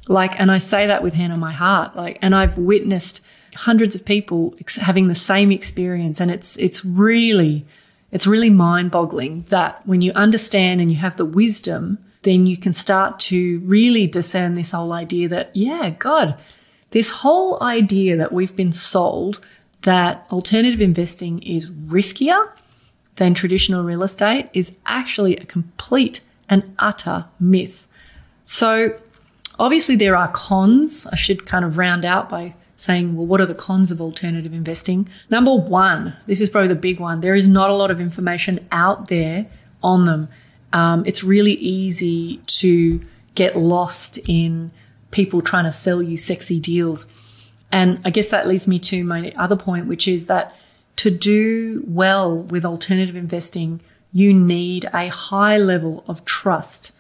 Like, 0.10 0.38
and 0.40 0.52
I 0.52 0.58
say 0.58 0.88
that 0.88 1.02
with 1.02 1.14
hand 1.14 1.32
on 1.32 1.40
my 1.40 1.52
heart. 1.52 1.96
Like, 1.96 2.20
and 2.22 2.36
I've 2.36 2.58
witnessed 2.58 3.22
hundreds 3.56 3.96
of 3.96 4.04
people 4.04 4.56
having 4.82 5.08
the 5.08 5.16
same 5.16 5.52
experience. 5.52 6.20
And 6.20 6.30
it's, 6.30 6.58
it's 6.58 6.84
really, 6.84 7.66
it's 8.14 8.28
really 8.28 8.52
mind 8.52 8.92
boggling 8.92 9.44
that 9.50 9.86
when 9.88 10.02
you 10.02 10.12
understand 10.14 10.80
and 10.80 10.92
you 10.92 10.98
have 10.98 11.18
the 11.18 11.26
wisdom, 11.26 11.98
then 12.22 12.46
you 12.46 12.56
can 12.56 12.72
start 12.72 13.20
to 13.20 13.60
really 13.66 14.06
discern 14.06 14.54
this 14.54 14.72
whole 14.72 14.94
idea 14.94 15.28
that, 15.28 15.54
yeah, 15.56 15.90
God, 15.98 16.40
this 16.92 17.10
whole 17.10 17.62
idea 17.64 18.16
that 18.16 18.32
we've 18.32 18.56
been 18.56 18.72
sold 18.72 19.40
that 19.82 20.28
alternative 20.32 20.80
investing 20.80 21.42
is 21.42 21.72
riskier 21.72 22.52
than 23.16 23.34
traditional 23.34 23.84
real 23.84 24.04
estate 24.04 24.48
is 24.54 24.78
actually 24.86 25.36
a 25.38 25.46
complete 25.46 26.22
and 26.48 26.76
utter 26.78 27.26
myth. 27.40 27.88
So 28.44 28.96
obviously 29.58 29.96
there 29.96 30.16
are 30.16 30.28
cons. 30.30 31.08
I 31.08 31.16
should 31.16 31.48
kind 31.48 31.66
of 31.66 31.80
round 31.80 32.06
out 32.06 32.30
by 32.30 32.54
saying, 32.84 33.16
well, 33.16 33.26
what 33.26 33.40
are 33.40 33.46
the 33.46 33.56
cons 33.56 33.92
of 33.92 34.02
alternative 34.02 34.54
investing? 34.54 35.08
Number 35.30 35.56
one, 35.56 36.14
this 36.26 36.42
is 36.42 36.50
probably 36.50 36.68
the 36.68 36.76
big 36.76 37.00
one. 37.00 37.22
There 37.22 37.34
is 37.34 37.48
not 37.48 37.70
a 37.70 37.74
lot 37.74 37.92
of 37.92 38.02
information 38.02 38.60
out 38.74 39.08
there 39.08 39.48
on 39.82 40.04
them. 40.04 40.28
Um, 40.74 41.04
it's 41.06 41.24
really 41.24 41.54
easy 41.54 42.42
to 42.60 43.02
get 43.36 43.58
lost 43.58 44.20
in 44.28 44.72
people 45.12 45.42
trying 45.42 45.64
to 45.64 45.72
sell 45.72 46.02
you 46.04 46.18
sexy 46.18 46.60
deals. 46.60 47.08
And 47.72 48.02
I 48.04 48.10
guess 48.10 48.30
that 48.30 48.48
leads 48.48 48.68
me 48.68 48.80
to 48.80 49.04
my 49.06 49.32
other 49.38 49.56
point, 49.56 49.88
which 49.88 50.06
is 50.06 50.26
that 50.26 50.54
to 50.98 51.10
do 51.10 51.84
well 51.88 52.38
with 52.38 52.66
alternative 52.66 53.16
investing, 53.16 53.80
you 54.12 54.34
need 54.34 54.90
a 54.94 55.08
high 55.08 55.58
level 55.58 56.04
of 56.08 56.26
trust 56.26 56.92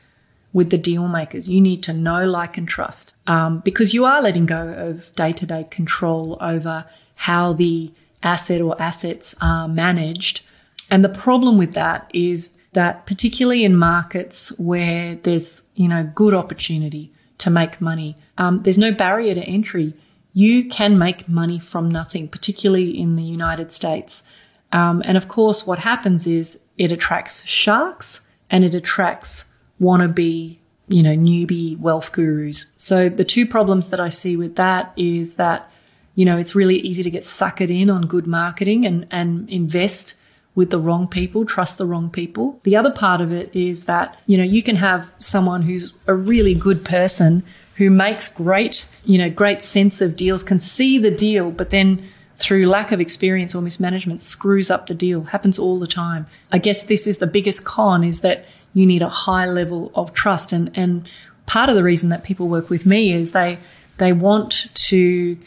with 0.53 0.69
the 0.69 0.77
deal 0.77 1.07
makers. 1.07 1.49
You 1.49 1.59
need 1.59 1.83
to 1.83 1.93
know, 1.93 2.25
like, 2.25 2.57
and 2.57 2.67
trust 2.67 3.13
um, 3.27 3.59
because 3.59 3.93
you 3.93 4.05
are 4.05 4.21
letting 4.21 4.45
go 4.45 4.73
of 4.73 5.13
day 5.15 5.33
to 5.33 5.45
day 5.45 5.65
control 5.69 6.37
over 6.39 6.85
how 7.15 7.53
the 7.53 7.91
asset 8.21 8.61
or 8.61 8.79
assets 8.81 9.35
are 9.41 9.67
managed. 9.67 10.41
And 10.89 11.03
the 11.03 11.09
problem 11.09 11.57
with 11.57 11.73
that 11.73 12.09
is 12.13 12.51
that 12.73 13.05
particularly 13.05 13.63
in 13.63 13.75
markets 13.75 14.49
where 14.59 15.15
there's, 15.15 15.61
you 15.75 15.87
know, 15.87 16.09
good 16.15 16.33
opportunity 16.33 17.11
to 17.39 17.49
make 17.49 17.81
money, 17.81 18.17
um, 18.37 18.61
there's 18.61 18.77
no 18.77 18.91
barrier 18.91 19.33
to 19.35 19.41
entry. 19.41 19.93
You 20.33 20.69
can 20.69 20.97
make 20.97 21.27
money 21.27 21.59
from 21.59 21.89
nothing, 21.89 22.27
particularly 22.27 22.97
in 22.99 23.15
the 23.15 23.23
United 23.23 23.71
States. 23.71 24.23
Um, 24.71 25.03
and 25.05 25.17
of 25.17 25.27
course, 25.27 25.67
what 25.67 25.79
happens 25.79 26.25
is 26.25 26.59
it 26.77 26.91
attracts 26.91 27.45
sharks 27.45 28.21
and 28.49 28.63
it 28.63 28.73
attracts 28.73 29.45
wannabe, 29.81 30.57
you 30.87 31.03
know, 31.03 31.15
newbie 31.15 31.77
wealth 31.79 32.11
gurus. 32.11 32.67
So 32.75 33.09
the 33.09 33.25
two 33.25 33.45
problems 33.45 33.89
that 33.89 33.99
I 33.99 34.09
see 34.09 34.35
with 34.35 34.55
that 34.55 34.93
is 34.95 35.35
that, 35.35 35.69
you 36.15 36.25
know, 36.25 36.37
it's 36.37 36.55
really 36.55 36.77
easy 36.77 37.03
to 37.03 37.09
get 37.09 37.23
suckered 37.23 37.69
in 37.69 37.89
on 37.89 38.03
good 38.03 38.27
marketing 38.27 38.85
and, 38.85 39.07
and 39.11 39.49
invest 39.49 40.15
with 40.55 40.69
the 40.69 40.79
wrong 40.79 41.07
people, 41.07 41.45
trust 41.45 41.77
the 41.77 41.85
wrong 41.85 42.09
people. 42.09 42.59
The 42.63 42.75
other 42.75 42.91
part 42.91 43.21
of 43.21 43.31
it 43.31 43.55
is 43.55 43.85
that, 43.85 44.19
you 44.27 44.37
know, 44.37 44.43
you 44.43 44.61
can 44.61 44.75
have 44.75 45.11
someone 45.17 45.63
who's 45.63 45.93
a 46.05 46.13
really 46.13 46.53
good 46.53 46.85
person 46.85 47.43
who 47.75 47.89
makes 47.89 48.29
great, 48.29 48.87
you 49.03 49.17
know, 49.17 49.31
great 49.31 49.63
sense 49.63 49.99
of 49.99 50.15
deals, 50.15 50.43
can 50.43 50.59
see 50.59 50.99
the 50.99 51.09
deal, 51.09 51.49
but 51.49 51.71
then 51.71 52.03
through 52.37 52.67
lack 52.67 52.91
of 52.91 52.99
experience 52.99 53.55
or 53.55 53.61
mismanagement 53.61 54.21
screws 54.21 54.69
up 54.69 54.87
the 54.87 54.93
deal. 54.93 55.23
Happens 55.23 55.57
all 55.57 55.79
the 55.79 55.87
time. 55.87 56.27
I 56.51 56.57
guess 56.59 56.83
this 56.83 57.07
is 57.07 57.17
the 57.17 57.27
biggest 57.27 57.65
con 57.65 58.03
is 58.03 58.21
that 58.21 58.45
you 58.73 58.85
need 58.85 59.01
a 59.01 59.09
high 59.09 59.45
level 59.45 59.91
of 59.95 60.13
trust. 60.13 60.51
And, 60.53 60.71
and 60.77 61.09
part 61.45 61.69
of 61.69 61.75
the 61.75 61.83
reason 61.83 62.09
that 62.09 62.23
people 62.23 62.47
work 62.47 62.69
with 62.69 62.85
me 62.85 63.13
is 63.13 63.31
they, 63.31 63.57
they 63.97 64.13
want 64.13 64.73
to 64.73 65.37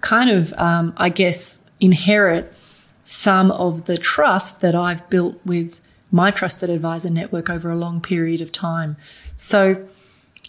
kind 0.00 0.30
of, 0.30 0.52
um, 0.54 0.92
I 0.96 1.08
guess, 1.08 1.58
inherit 1.80 2.52
some 3.04 3.50
of 3.50 3.86
the 3.86 3.98
trust 3.98 4.60
that 4.60 4.74
I've 4.74 5.08
built 5.10 5.36
with 5.44 5.80
my 6.10 6.30
trusted 6.30 6.70
advisor 6.70 7.10
network 7.10 7.50
over 7.50 7.70
a 7.70 7.76
long 7.76 8.00
period 8.00 8.40
of 8.40 8.52
time. 8.52 8.96
So 9.36 9.88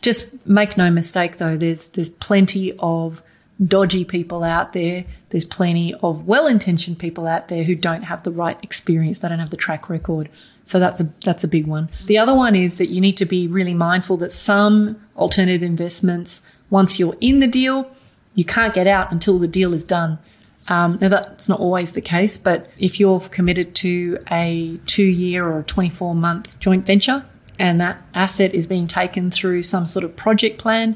just 0.01 0.27
make 0.45 0.77
no 0.77 0.91
mistake 0.91 1.37
though, 1.37 1.57
there's, 1.57 1.87
there's 1.89 2.09
plenty 2.09 2.73
of 2.79 3.21
dodgy 3.65 4.05
people 4.05 4.43
out 4.43 4.73
there. 4.73 5.03
There's 5.29 5.45
plenty 5.45 5.93
of 5.95 6.25
well-intentioned 6.25 6.97
people 6.97 7.27
out 7.27 7.49
there 7.49 7.63
who 7.63 7.75
don't 7.75 8.03
have 8.03 8.23
the 8.23 8.31
right 8.31 8.57
experience. 8.63 9.19
They 9.19 9.27
don't 9.27 9.39
have 9.39 9.49
the 9.49 9.57
track 9.57 9.89
record. 9.89 10.29
So 10.69 10.79
that's 10.79 11.01
a 11.01 11.12
that's 11.25 11.43
a 11.43 11.47
big 11.47 11.65
one. 11.65 11.89
The 12.05 12.19
other 12.19 12.36
one 12.36 12.55
is 12.55 12.77
that 12.77 12.89
you 12.89 13.01
need 13.01 13.17
to 13.17 13.25
be 13.25 13.47
really 13.47 13.73
mindful 13.73 14.17
that 14.17 14.32
some 14.32 15.01
alternative 15.17 15.63
investments, 15.63 16.43
once 16.69 16.99
you're 16.99 17.17
in 17.19 17.39
the 17.39 17.47
deal, 17.47 17.89
you 18.36 18.45
can't 18.45 18.71
get 18.71 18.86
out 18.86 19.12
until 19.12 19.39
the 19.39 19.47
deal 19.47 19.73
is 19.73 19.84
done. 19.84 20.19
Um, 20.67 20.99
now 21.01 21.10
that's 21.10 21.49
not 21.49 21.60
always 21.60 21.93
the 21.93 22.01
case, 22.01 22.38
but 22.38 22.69
if 22.77 22.99
you're 22.99 23.19
committed 23.19 23.73
to 23.77 24.19
a 24.29 24.79
two-year 24.86 25.43
or 25.43 25.63
24-month 25.63 26.60
joint 26.60 26.86
venture, 26.86 27.25
and 27.58 27.82
that 27.82 28.05
asset 28.13 28.53
is 28.53 28.67
being 28.67 28.86
taken 28.86 29.32
through 29.32 29.63
some 29.63 29.88
sort 29.88 30.05
of 30.05 30.15
project 30.15 30.60
plan, 30.60 30.95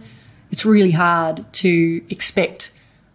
it's 0.51 0.67
really 0.67 0.91
hard 0.91 1.51
to 1.53 2.03
expect 2.11 2.71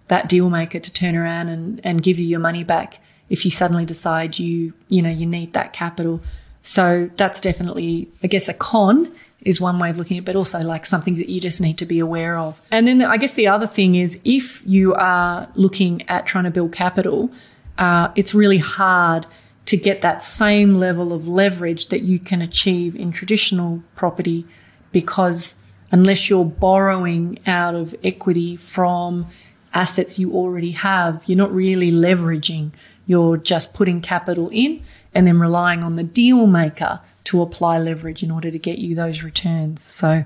that 0.09 0.29
deal 0.29 0.51
maker 0.51 0.81
to 0.81 0.93
turn 0.93 1.15
around 1.15 1.51
and, 1.51 1.81
and 1.85 2.03
give 2.03 2.19
you 2.19 2.27
your 2.27 2.41
money 2.41 2.65
back 2.65 2.99
if 3.31 3.45
you 3.45 3.53
suddenly 3.53 3.85
decide 3.85 4.41
you, 4.41 4.73
you 4.89 5.03
know, 5.03 5.11
you 5.11 5.27
need 5.27 5.53
that 5.53 5.73
capital. 5.73 6.21
So 6.69 7.09
that's 7.17 7.41
definitely, 7.41 8.11
I 8.23 8.27
guess, 8.27 8.47
a 8.47 8.53
con 8.53 9.11
is 9.41 9.59
one 9.59 9.79
way 9.79 9.89
of 9.89 9.97
looking 9.97 10.19
at 10.19 10.25
it, 10.25 10.27
but 10.27 10.37
also 10.37 10.61
like 10.61 10.85
something 10.85 11.17
that 11.17 11.31
you 11.31 11.41
just 11.41 11.63
need 11.63 11.79
to 11.79 11.87
be 11.87 11.99
aware 11.99 12.37
of. 12.37 12.61
And 12.71 12.87
then 12.87 12.99
the, 12.99 13.09
I 13.09 13.17
guess 13.17 13.33
the 13.33 13.49
other 13.49 13.67
thing 13.67 13.95
is 13.95 14.21
if 14.23 14.67
you 14.67 14.93
are 14.93 15.49
looking 15.55 16.07
at 16.11 16.27
trying 16.27 16.45
to 16.45 16.51
build 16.51 16.73
capital, 16.73 17.31
uh, 17.79 18.13
it's 18.17 18.35
really 18.35 18.59
hard 18.59 19.27
to 19.65 19.79
get 19.79 20.03
that 20.03 20.23
same 20.23 20.75
level 20.75 21.15
of 21.15 21.27
leverage 21.27 21.87
that 21.87 22.03
you 22.03 22.19
can 22.19 22.43
achieve 22.43 22.95
in 22.95 23.13
traditional 23.13 23.83
property 23.97 24.45
because 24.93 25.57
unless 25.91 26.29
you're 26.29 26.45
borrowing 26.45 27.39
out 27.47 27.75
of 27.75 27.95
equity 28.05 28.57
from 28.57 29.27
assets 29.73 30.19
you 30.19 30.35
already 30.35 30.73
have, 30.73 31.23
you're 31.27 31.39
not 31.39 31.51
really 31.51 31.91
leveraging. 31.91 32.73
You're 33.07 33.39
just 33.39 33.73
putting 33.73 34.03
capital 34.03 34.51
in 34.53 34.83
and 35.15 35.27
then 35.27 35.39
relying 35.39 35.83
on 35.83 35.97
the 35.97 36.05
deal 36.05 36.47
maker 36.47 37.01
to 37.25 37.43
apply 37.43 37.79
leverage 37.79 38.23
in 38.23 38.31
order 38.31 38.51
to 38.51 38.59
get 38.59 38.79
you 38.79 38.95
those 38.95 39.23
returns. 39.23 39.83
So 39.83 40.25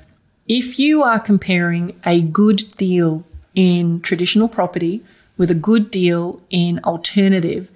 if 0.48 0.78
you 0.78 1.02
are 1.02 1.18
comparing 1.18 1.98
a 2.04 2.22
good 2.22 2.72
deal 2.76 3.24
in 3.54 4.00
traditional 4.00 4.48
property 4.48 5.02
with 5.36 5.50
a 5.50 5.54
good 5.54 5.90
deal 5.90 6.40
in 6.50 6.80
alternative, 6.84 7.70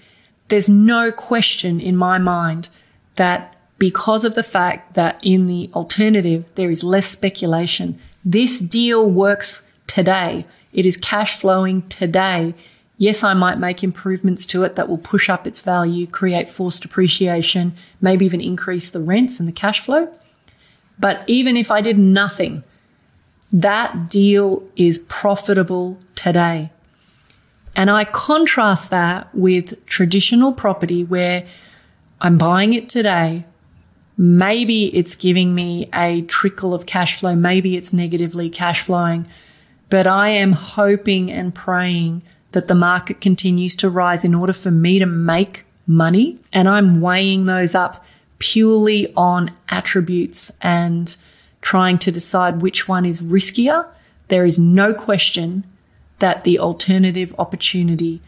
there's 0.49 0.69
no 0.69 1.11
question 1.11 1.81
in 1.81 1.97
my 1.97 2.19
mind 2.19 2.69
that 3.17 3.57
because 3.79 4.25
of 4.25 4.35
the 4.35 4.43
fact 4.43 4.95
that 4.95 5.19
in 5.23 5.47
the 5.47 5.71
alternative, 5.75 6.45
there 6.55 6.71
is 6.71 6.83
less 6.83 7.07
speculation. 7.07 7.99
This 8.25 8.59
deal 8.59 9.09
works 9.11 9.63
today. 9.87 10.47
It 10.73 10.87
is 10.87 10.97
cash 10.97 11.39
flowing 11.39 11.87
today. 11.89 12.55
Yes, 12.99 13.23
I 13.23 13.35
might 13.35 13.59
make 13.59 13.85
improvements 13.85 14.47
to 14.47 14.63
it 14.63 14.77
that 14.77 14.89
will 14.89 14.99
push 14.99 15.29
up 15.29 15.47
its 15.47 15.61
value, 15.61 16.07
create 16.07 16.49
forced 16.49 16.85
appreciation, 16.85 17.75
maybe 18.01 18.25
even 18.25 18.41
increase 18.41 18.91
the 18.91 19.01
rents 19.01 19.39
and 19.39 19.47
the 19.47 19.53
cash 19.53 19.81
flow. 19.81 20.09
But 20.99 21.23
even 21.27 21.57
if 21.57 21.71
I 21.71 21.83
did 21.83 21.99
nothing, 21.99 22.65
that 23.53 24.09
deal 24.09 24.63
is 24.77 24.99
profitable 25.01 25.99
today. 26.15 26.71
And 27.75 27.91
I 27.91 28.05
contrast 28.05 28.89
that 28.91 29.33
with 29.35 29.85
traditional 29.85 30.53
property 30.53 31.05
where 31.05 31.47
I'm 32.23 32.39
buying 32.39 32.73
it 32.73 32.89
today. 32.89 33.45
Maybe 34.17 34.87
it's 34.97 35.15
giving 35.15 35.55
me 35.55 35.91
a 35.95 36.23
trickle 36.23 36.73
of 36.73 36.87
cash 36.87 37.21
flow. 37.21 37.35
Maybe 37.35 37.77
it's 37.77 37.93
negatively 37.93 38.49
cash 38.49 38.81
flowing, 38.81 39.29
but 39.91 40.07
I 40.07 40.31
am 40.31 40.53
hoping 40.53 41.31
and 41.31 41.55
praying 41.55 42.23
that 42.57 42.69
the 42.69 42.75
market 42.75 43.21
continues 43.21 43.77
to 43.77 43.91
rise 43.91 44.25
in 44.25 44.35
order 44.35 44.55
for 44.55 44.71
me 44.71 44.99
to 44.99 45.05
make 45.05 45.67
money. 45.87 46.39
And 46.55 46.67
I'm 46.67 47.03
weighing 47.03 47.45
those 47.45 47.75
up 47.75 48.03
purely 48.39 49.13
on 49.15 49.53
attributes 49.69 50.51
and 50.63 51.15
trying 51.61 51.99
to 51.99 52.11
decide 52.11 52.63
which 52.63 52.89
one 52.89 53.05
is 53.05 53.21
riskier. 53.21 53.87
There 54.29 54.47
is 54.47 54.59
no 54.59 54.95
question 54.95 55.67
that 56.19 56.45
the 56.45 56.59
alternative 56.59 57.35
opportunity 57.39 58.23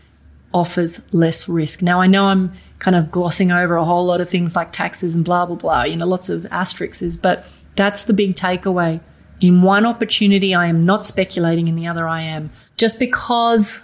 offers 0.53 1.01
less 1.11 1.49
risk. 1.49 1.81
Now, 1.81 2.03
I 2.03 2.07
know 2.07 2.27
I'm 2.27 2.53
kind 2.81 2.97
of 2.97 3.11
glossing 3.11 3.51
over 3.51 3.77
a 3.77 3.85
whole 3.87 4.05
lot 4.05 4.21
of 4.21 4.29
things 4.29 4.55
like 4.55 4.73
taxes 4.73 5.15
and 5.15 5.25
blah, 5.25 5.47
blah, 5.47 5.57
blah, 5.57 5.85
you 5.85 5.97
know, 5.97 6.07
lots 6.07 6.29
of 6.29 6.45
asterisks, 6.51 7.17
but 7.17 7.47
that's 7.77 8.05
the 8.05 8.13
big 8.13 8.35
takeaway. 8.35 9.01
In 9.41 9.63
one 9.63 9.87
opportunity, 9.87 10.55
I 10.55 10.67
am 10.67 10.85
not 10.85 11.07
speculating, 11.07 11.67
in 11.67 11.77
the 11.77 11.87
other, 11.87 12.07
I 12.07 12.21
am. 12.21 12.51
Just 12.77 12.99
because 12.99 13.81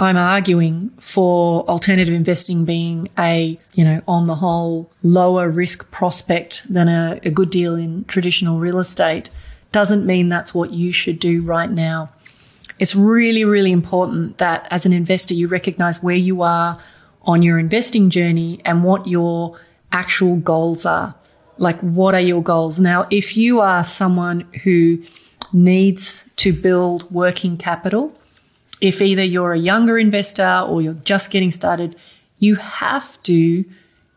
I'm 0.00 0.16
arguing 0.16 0.90
for 1.00 1.68
alternative 1.68 2.14
investing 2.14 2.64
being 2.64 3.08
a, 3.18 3.58
you 3.74 3.84
know, 3.84 4.00
on 4.06 4.28
the 4.28 4.36
whole, 4.36 4.92
lower 5.02 5.50
risk 5.50 5.90
prospect 5.90 6.62
than 6.72 6.88
a, 6.88 7.18
a 7.24 7.32
good 7.32 7.50
deal 7.50 7.74
in 7.74 8.04
traditional 8.04 8.60
real 8.60 8.78
estate 8.78 9.28
doesn't 9.72 10.06
mean 10.06 10.28
that's 10.28 10.54
what 10.54 10.72
you 10.72 10.92
should 10.92 11.18
do 11.18 11.42
right 11.42 11.70
now. 11.70 12.10
It's 12.78 12.94
really, 12.94 13.44
really 13.44 13.72
important 13.72 14.38
that 14.38 14.68
as 14.70 14.86
an 14.86 14.92
investor, 14.92 15.34
you 15.34 15.48
recognize 15.48 16.00
where 16.00 16.16
you 16.16 16.42
are 16.42 16.78
on 17.22 17.42
your 17.42 17.58
investing 17.58 18.08
journey 18.08 18.60
and 18.64 18.84
what 18.84 19.08
your 19.08 19.58
actual 19.90 20.36
goals 20.36 20.86
are. 20.86 21.16
Like, 21.56 21.80
what 21.80 22.14
are 22.14 22.20
your 22.20 22.42
goals? 22.42 22.78
Now, 22.78 23.08
if 23.10 23.36
you 23.36 23.60
are 23.60 23.82
someone 23.82 24.42
who 24.62 25.02
needs 25.52 26.24
to 26.36 26.52
build 26.52 27.10
working 27.10 27.56
capital, 27.56 28.17
if 28.80 29.02
either 29.02 29.24
you're 29.24 29.52
a 29.52 29.58
younger 29.58 29.98
investor 29.98 30.64
or 30.68 30.80
you're 30.82 30.94
just 30.94 31.30
getting 31.30 31.50
started, 31.50 31.96
you 32.38 32.56
have 32.56 33.20
to 33.24 33.64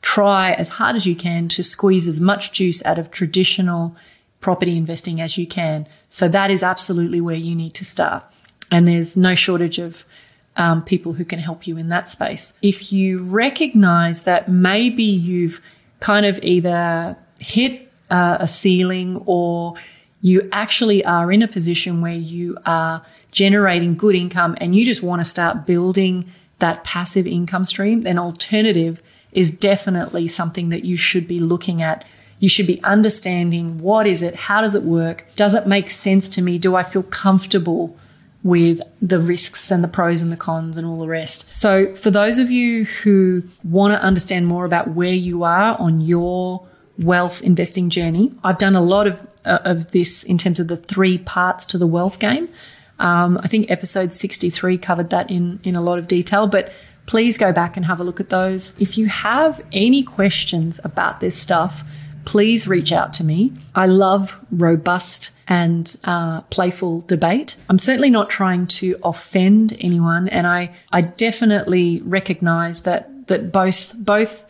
try 0.01 0.53
as 0.53 0.69
hard 0.69 0.95
as 0.95 1.05
you 1.05 1.15
can 1.15 1.47
to 1.47 1.63
squeeze 1.63 2.07
as 2.07 2.19
much 2.19 2.51
juice 2.51 2.83
out 2.85 2.99
of 2.99 3.11
traditional 3.11 3.95
property 4.39 4.75
investing 4.75 5.21
as 5.21 5.37
you 5.37 5.45
can. 5.45 5.87
So 6.09 6.27
that 6.27 6.51
is 6.51 6.63
absolutely 6.63 7.21
where 7.21 7.35
you 7.35 7.55
need 7.55 7.73
to 7.75 7.85
start. 7.85 8.23
And 8.71 8.87
there's 8.87 9.15
no 9.15 9.35
shortage 9.35 9.79
of 9.79 10.05
um, 10.57 10.83
people 10.83 11.13
who 11.13 11.25
can 11.25 11.39
help 11.39 11.67
you 11.67 11.77
in 11.77 11.89
that 11.89 12.09
space. 12.09 12.53
If 12.61 12.91
you 12.91 13.23
recognize 13.23 14.23
that 14.23 14.49
maybe 14.49 15.03
you've 15.03 15.61
kind 15.99 16.25
of 16.25 16.39
either 16.43 17.15
hit 17.39 17.91
uh, 18.09 18.37
a 18.39 18.47
ceiling 18.47 19.21
or 19.25 19.75
you 20.21 20.47
actually 20.51 21.03
are 21.03 21.31
in 21.31 21.41
a 21.41 21.47
position 21.47 22.01
where 22.01 22.13
you 22.13 22.57
are 22.65 23.03
generating 23.31 23.95
good 23.95 24.15
income 24.15 24.55
and 24.61 24.75
you 24.75 24.85
just 24.85 25.01
want 25.01 25.19
to 25.19 25.23
start 25.23 25.65
building 25.65 26.25
that 26.59 26.83
passive 26.83 27.25
income 27.25 27.65
stream, 27.65 28.01
then 28.01 28.19
alternative 28.19 29.01
is 29.31 29.49
definitely 29.49 30.27
something 30.27 30.69
that 30.69 30.85
you 30.85 30.95
should 30.95 31.27
be 31.27 31.39
looking 31.39 31.81
at. 31.81 32.05
You 32.39 32.49
should 32.49 32.67
be 32.67 32.83
understanding 32.83 33.79
what 33.79 34.05
is 34.07 34.21
it? 34.21 34.35
How 34.35 34.61
does 34.61 34.75
it 34.75 34.83
work? 34.83 35.25
Does 35.35 35.53
it 35.53 35.67
make 35.67 35.89
sense 35.89 36.29
to 36.29 36.41
me? 36.41 36.57
Do 36.57 36.75
I 36.75 36.83
feel 36.83 37.03
comfortable 37.03 37.97
with 38.43 38.81
the 39.01 39.19
risks 39.19 39.71
and 39.71 39.83
the 39.83 39.87
pros 39.87 40.21
and 40.21 40.31
the 40.31 40.37
cons 40.37 40.77
and 40.77 40.85
all 40.85 40.97
the 40.97 41.07
rest? 41.07 41.45
So 41.53 41.95
for 41.95 42.11
those 42.11 42.37
of 42.37 42.51
you 42.51 42.85
who 42.85 43.43
want 43.63 43.93
to 43.93 44.01
understand 44.01 44.47
more 44.47 44.65
about 44.65 44.89
where 44.89 45.13
you 45.13 45.43
are 45.43 45.79
on 45.79 46.01
your 46.01 46.65
wealth 46.99 47.41
investing 47.41 47.89
journey, 47.89 48.33
I've 48.43 48.57
done 48.57 48.75
a 48.75 48.81
lot 48.81 49.07
of, 49.07 49.19
of 49.45 49.91
this 49.91 50.23
in 50.23 50.37
terms 50.37 50.59
of 50.59 50.67
the 50.67 50.77
three 50.77 51.17
parts 51.17 51.65
to 51.67 51.77
the 51.77 51.87
wealth 51.87 52.19
game. 52.19 52.49
Um, 52.99 53.39
I 53.41 53.47
think 53.47 53.71
episode 53.71 54.13
63 54.13 54.77
covered 54.77 55.09
that 55.09 55.31
in, 55.31 55.59
in 55.63 55.75
a 55.75 55.81
lot 55.81 55.97
of 55.97 56.07
detail, 56.07 56.47
but 56.47 56.71
please 57.07 57.37
go 57.37 57.51
back 57.51 57.75
and 57.75 57.85
have 57.85 57.99
a 57.99 58.03
look 58.03 58.19
at 58.19 58.29
those. 58.29 58.73
If 58.79 58.97
you 58.97 59.07
have 59.07 59.63
any 59.71 60.03
questions 60.03 60.79
about 60.83 61.19
this 61.19 61.35
stuff, 61.35 61.83
please 62.25 62.67
reach 62.67 62.91
out 62.91 63.13
to 63.13 63.23
me. 63.23 63.53
I 63.73 63.87
love 63.87 64.37
robust 64.51 65.31
and 65.47 65.95
uh, 66.03 66.41
playful 66.43 67.01
debate. 67.01 67.55
I'm 67.69 67.79
certainly 67.79 68.09
not 68.09 68.29
trying 68.29 68.67
to 68.67 68.95
offend 69.03 69.75
anyone, 69.79 70.29
and 70.29 70.47
I 70.47 70.73
I 70.91 71.01
definitely 71.01 72.01
recognise 72.05 72.83
that 72.83 73.27
that 73.27 73.51
both 73.51 73.93
both 73.97 74.45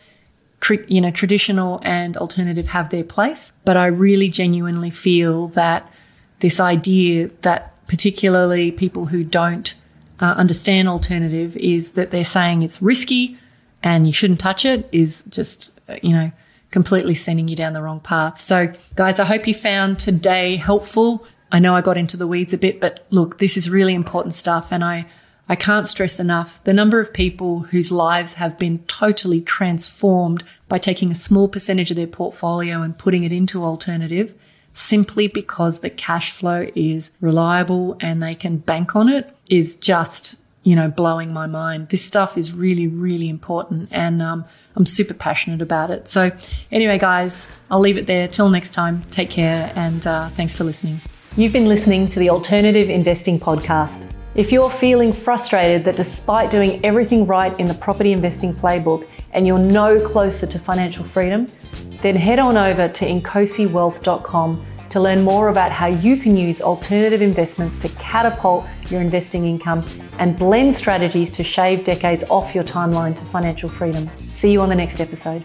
you 0.70 1.00
know 1.00 1.10
traditional 1.10 1.80
and 1.82 2.16
alternative 2.16 2.68
have 2.68 2.90
their 2.90 3.04
place, 3.04 3.52
but 3.64 3.76
I 3.76 3.86
really 3.86 4.28
genuinely 4.28 4.90
feel 4.90 5.48
that 5.48 5.90
this 6.40 6.60
idea 6.60 7.30
that 7.42 7.72
particularly 7.86 8.72
people 8.72 9.06
who 9.06 9.24
don't 9.24 9.74
uh, 10.22 10.34
understand 10.36 10.88
alternative, 10.88 11.56
is 11.56 11.92
that 11.92 12.12
they're 12.12 12.24
saying 12.24 12.62
it's 12.62 12.80
risky 12.80 13.36
and 13.82 14.06
you 14.06 14.12
shouldn't 14.12 14.38
touch 14.38 14.64
it 14.64 14.88
is 14.92 15.24
just, 15.28 15.72
uh, 15.88 15.96
you 16.00 16.10
know, 16.10 16.30
completely 16.70 17.12
sending 17.12 17.48
you 17.48 17.56
down 17.56 17.72
the 17.72 17.82
wrong 17.82 17.98
path. 17.98 18.40
So, 18.40 18.72
guys, 18.94 19.18
I 19.18 19.24
hope 19.24 19.48
you 19.48 19.52
found 19.52 19.98
today 19.98 20.54
helpful. 20.54 21.26
I 21.50 21.58
know 21.58 21.74
I 21.74 21.82
got 21.82 21.98
into 21.98 22.16
the 22.16 22.28
weeds 22.28 22.52
a 22.52 22.58
bit, 22.58 22.80
but 22.80 23.04
look, 23.10 23.38
this 23.38 23.56
is 23.56 23.68
really 23.68 23.94
important 23.94 24.32
stuff. 24.32 24.72
And 24.72 24.84
I, 24.84 25.06
I 25.52 25.54
can't 25.54 25.86
stress 25.86 26.18
enough 26.18 26.64
the 26.64 26.72
number 26.72 26.98
of 26.98 27.12
people 27.12 27.60
whose 27.60 27.92
lives 27.92 28.32
have 28.32 28.58
been 28.58 28.78
totally 28.84 29.42
transformed 29.42 30.44
by 30.66 30.78
taking 30.78 31.10
a 31.10 31.14
small 31.14 31.46
percentage 31.46 31.90
of 31.90 31.98
their 31.98 32.06
portfolio 32.06 32.80
and 32.80 32.96
putting 32.96 33.24
it 33.24 33.32
into 33.32 33.62
alternative 33.62 34.34
simply 34.72 35.28
because 35.28 35.80
the 35.80 35.90
cash 35.90 36.30
flow 36.30 36.70
is 36.74 37.10
reliable 37.20 37.98
and 38.00 38.22
they 38.22 38.34
can 38.34 38.56
bank 38.56 38.96
on 38.96 39.10
it 39.10 39.30
is 39.50 39.76
just 39.76 40.36
you 40.62 40.74
know 40.74 40.88
blowing 40.88 41.34
my 41.34 41.46
mind. 41.46 41.90
This 41.90 42.02
stuff 42.02 42.38
is 42.38 42.54
really 42.54 42.86
really 42.86 43.28
important 43.28 43.90
and 43.92 44.22
um, 44.22 44.46
i'm 44.74 44.86
super 44.86 45.12
passionate 45.12 45.60
about 45.60 45.90
it. 45.90 46.08
So 46.08 46.30
anyway 46.70 46.96
guys 46.96 47.50
i'll 47.70 47.78
leave 47.78 47.98
it 47.98 48.06
there. 48.06 48.26
Till 48.26 48.48
next 48.48 48.70
time 48.70 49.02
take 49.10 49.28
care 49.28 49.70
and 49.76 50.06
uh, 50.06 50.30
thanks 50.30 50.56
for 50.56 50.64
listening. 50.64 51.02
You've 51.36 51.52
been 51.52 51.68
listening 51.68 52.08
to 52.08 52.18
the 52.18 52.30
alternative 52.30 52.88
investing 52.88 53.38
podcast 53.38 54.10
if 54.34 54.50
you're 54.50 54.70
feeling 54.70 55.12
frustrated 55.12 55.84
that 55.84 55.96
despite 55.96 56.50
doing 56.50 56.82
everything 56.84 57.26
right 57.26 57.58
in 57.60 57.66
the 57.66 57.74
property 57.74 58.12
investing 58.12 58.54
playbook 58.54 59.06
and 59.32 59.46
you're 59.46 59.58
no 59.58 60.00
closer 60.06 60.46
to 60.46 60.58
financial 60.58 61.04
freedom 61.04 61.46
then 62.00 62.16
head 62.16 62.38
on 62.38 62.56
over 62.56 62.88
to 62.88 63.04
inkosiwealth.com 63.04 64.66
to 64.92 65.00
learn 65.00 65.22
more 65.22 65.48
about 65.48 65.72
how 65.72 65.86
you 65.86 66.18
can 66.18 66.36
use 66.36 66.60
alternative 66.60 67.22
investments 67.22 67.78
to 67.78 67.88
catapult 67.90 68.66
your 68.90 69.00
investing 69.00 69.46
income 69.46 69.84
and 70.18 70.36
blend 70.36 70.74
strategies 70.74 71.30
to 71.30 71.42
shave 71.42 71.82
decades 71.82 72.24
off 72.28 72.54
your 72.54 72.64
timeline 72.64 73.16
to 73.16 73.24
financial 73.24 73.70
freedom. 73.70 74.10
See 74.18 74.52
you 74.52 74.60
on 74.60 74.68
the 74.68 74.74
next 74.74 75.00
episode. 75.00 75.42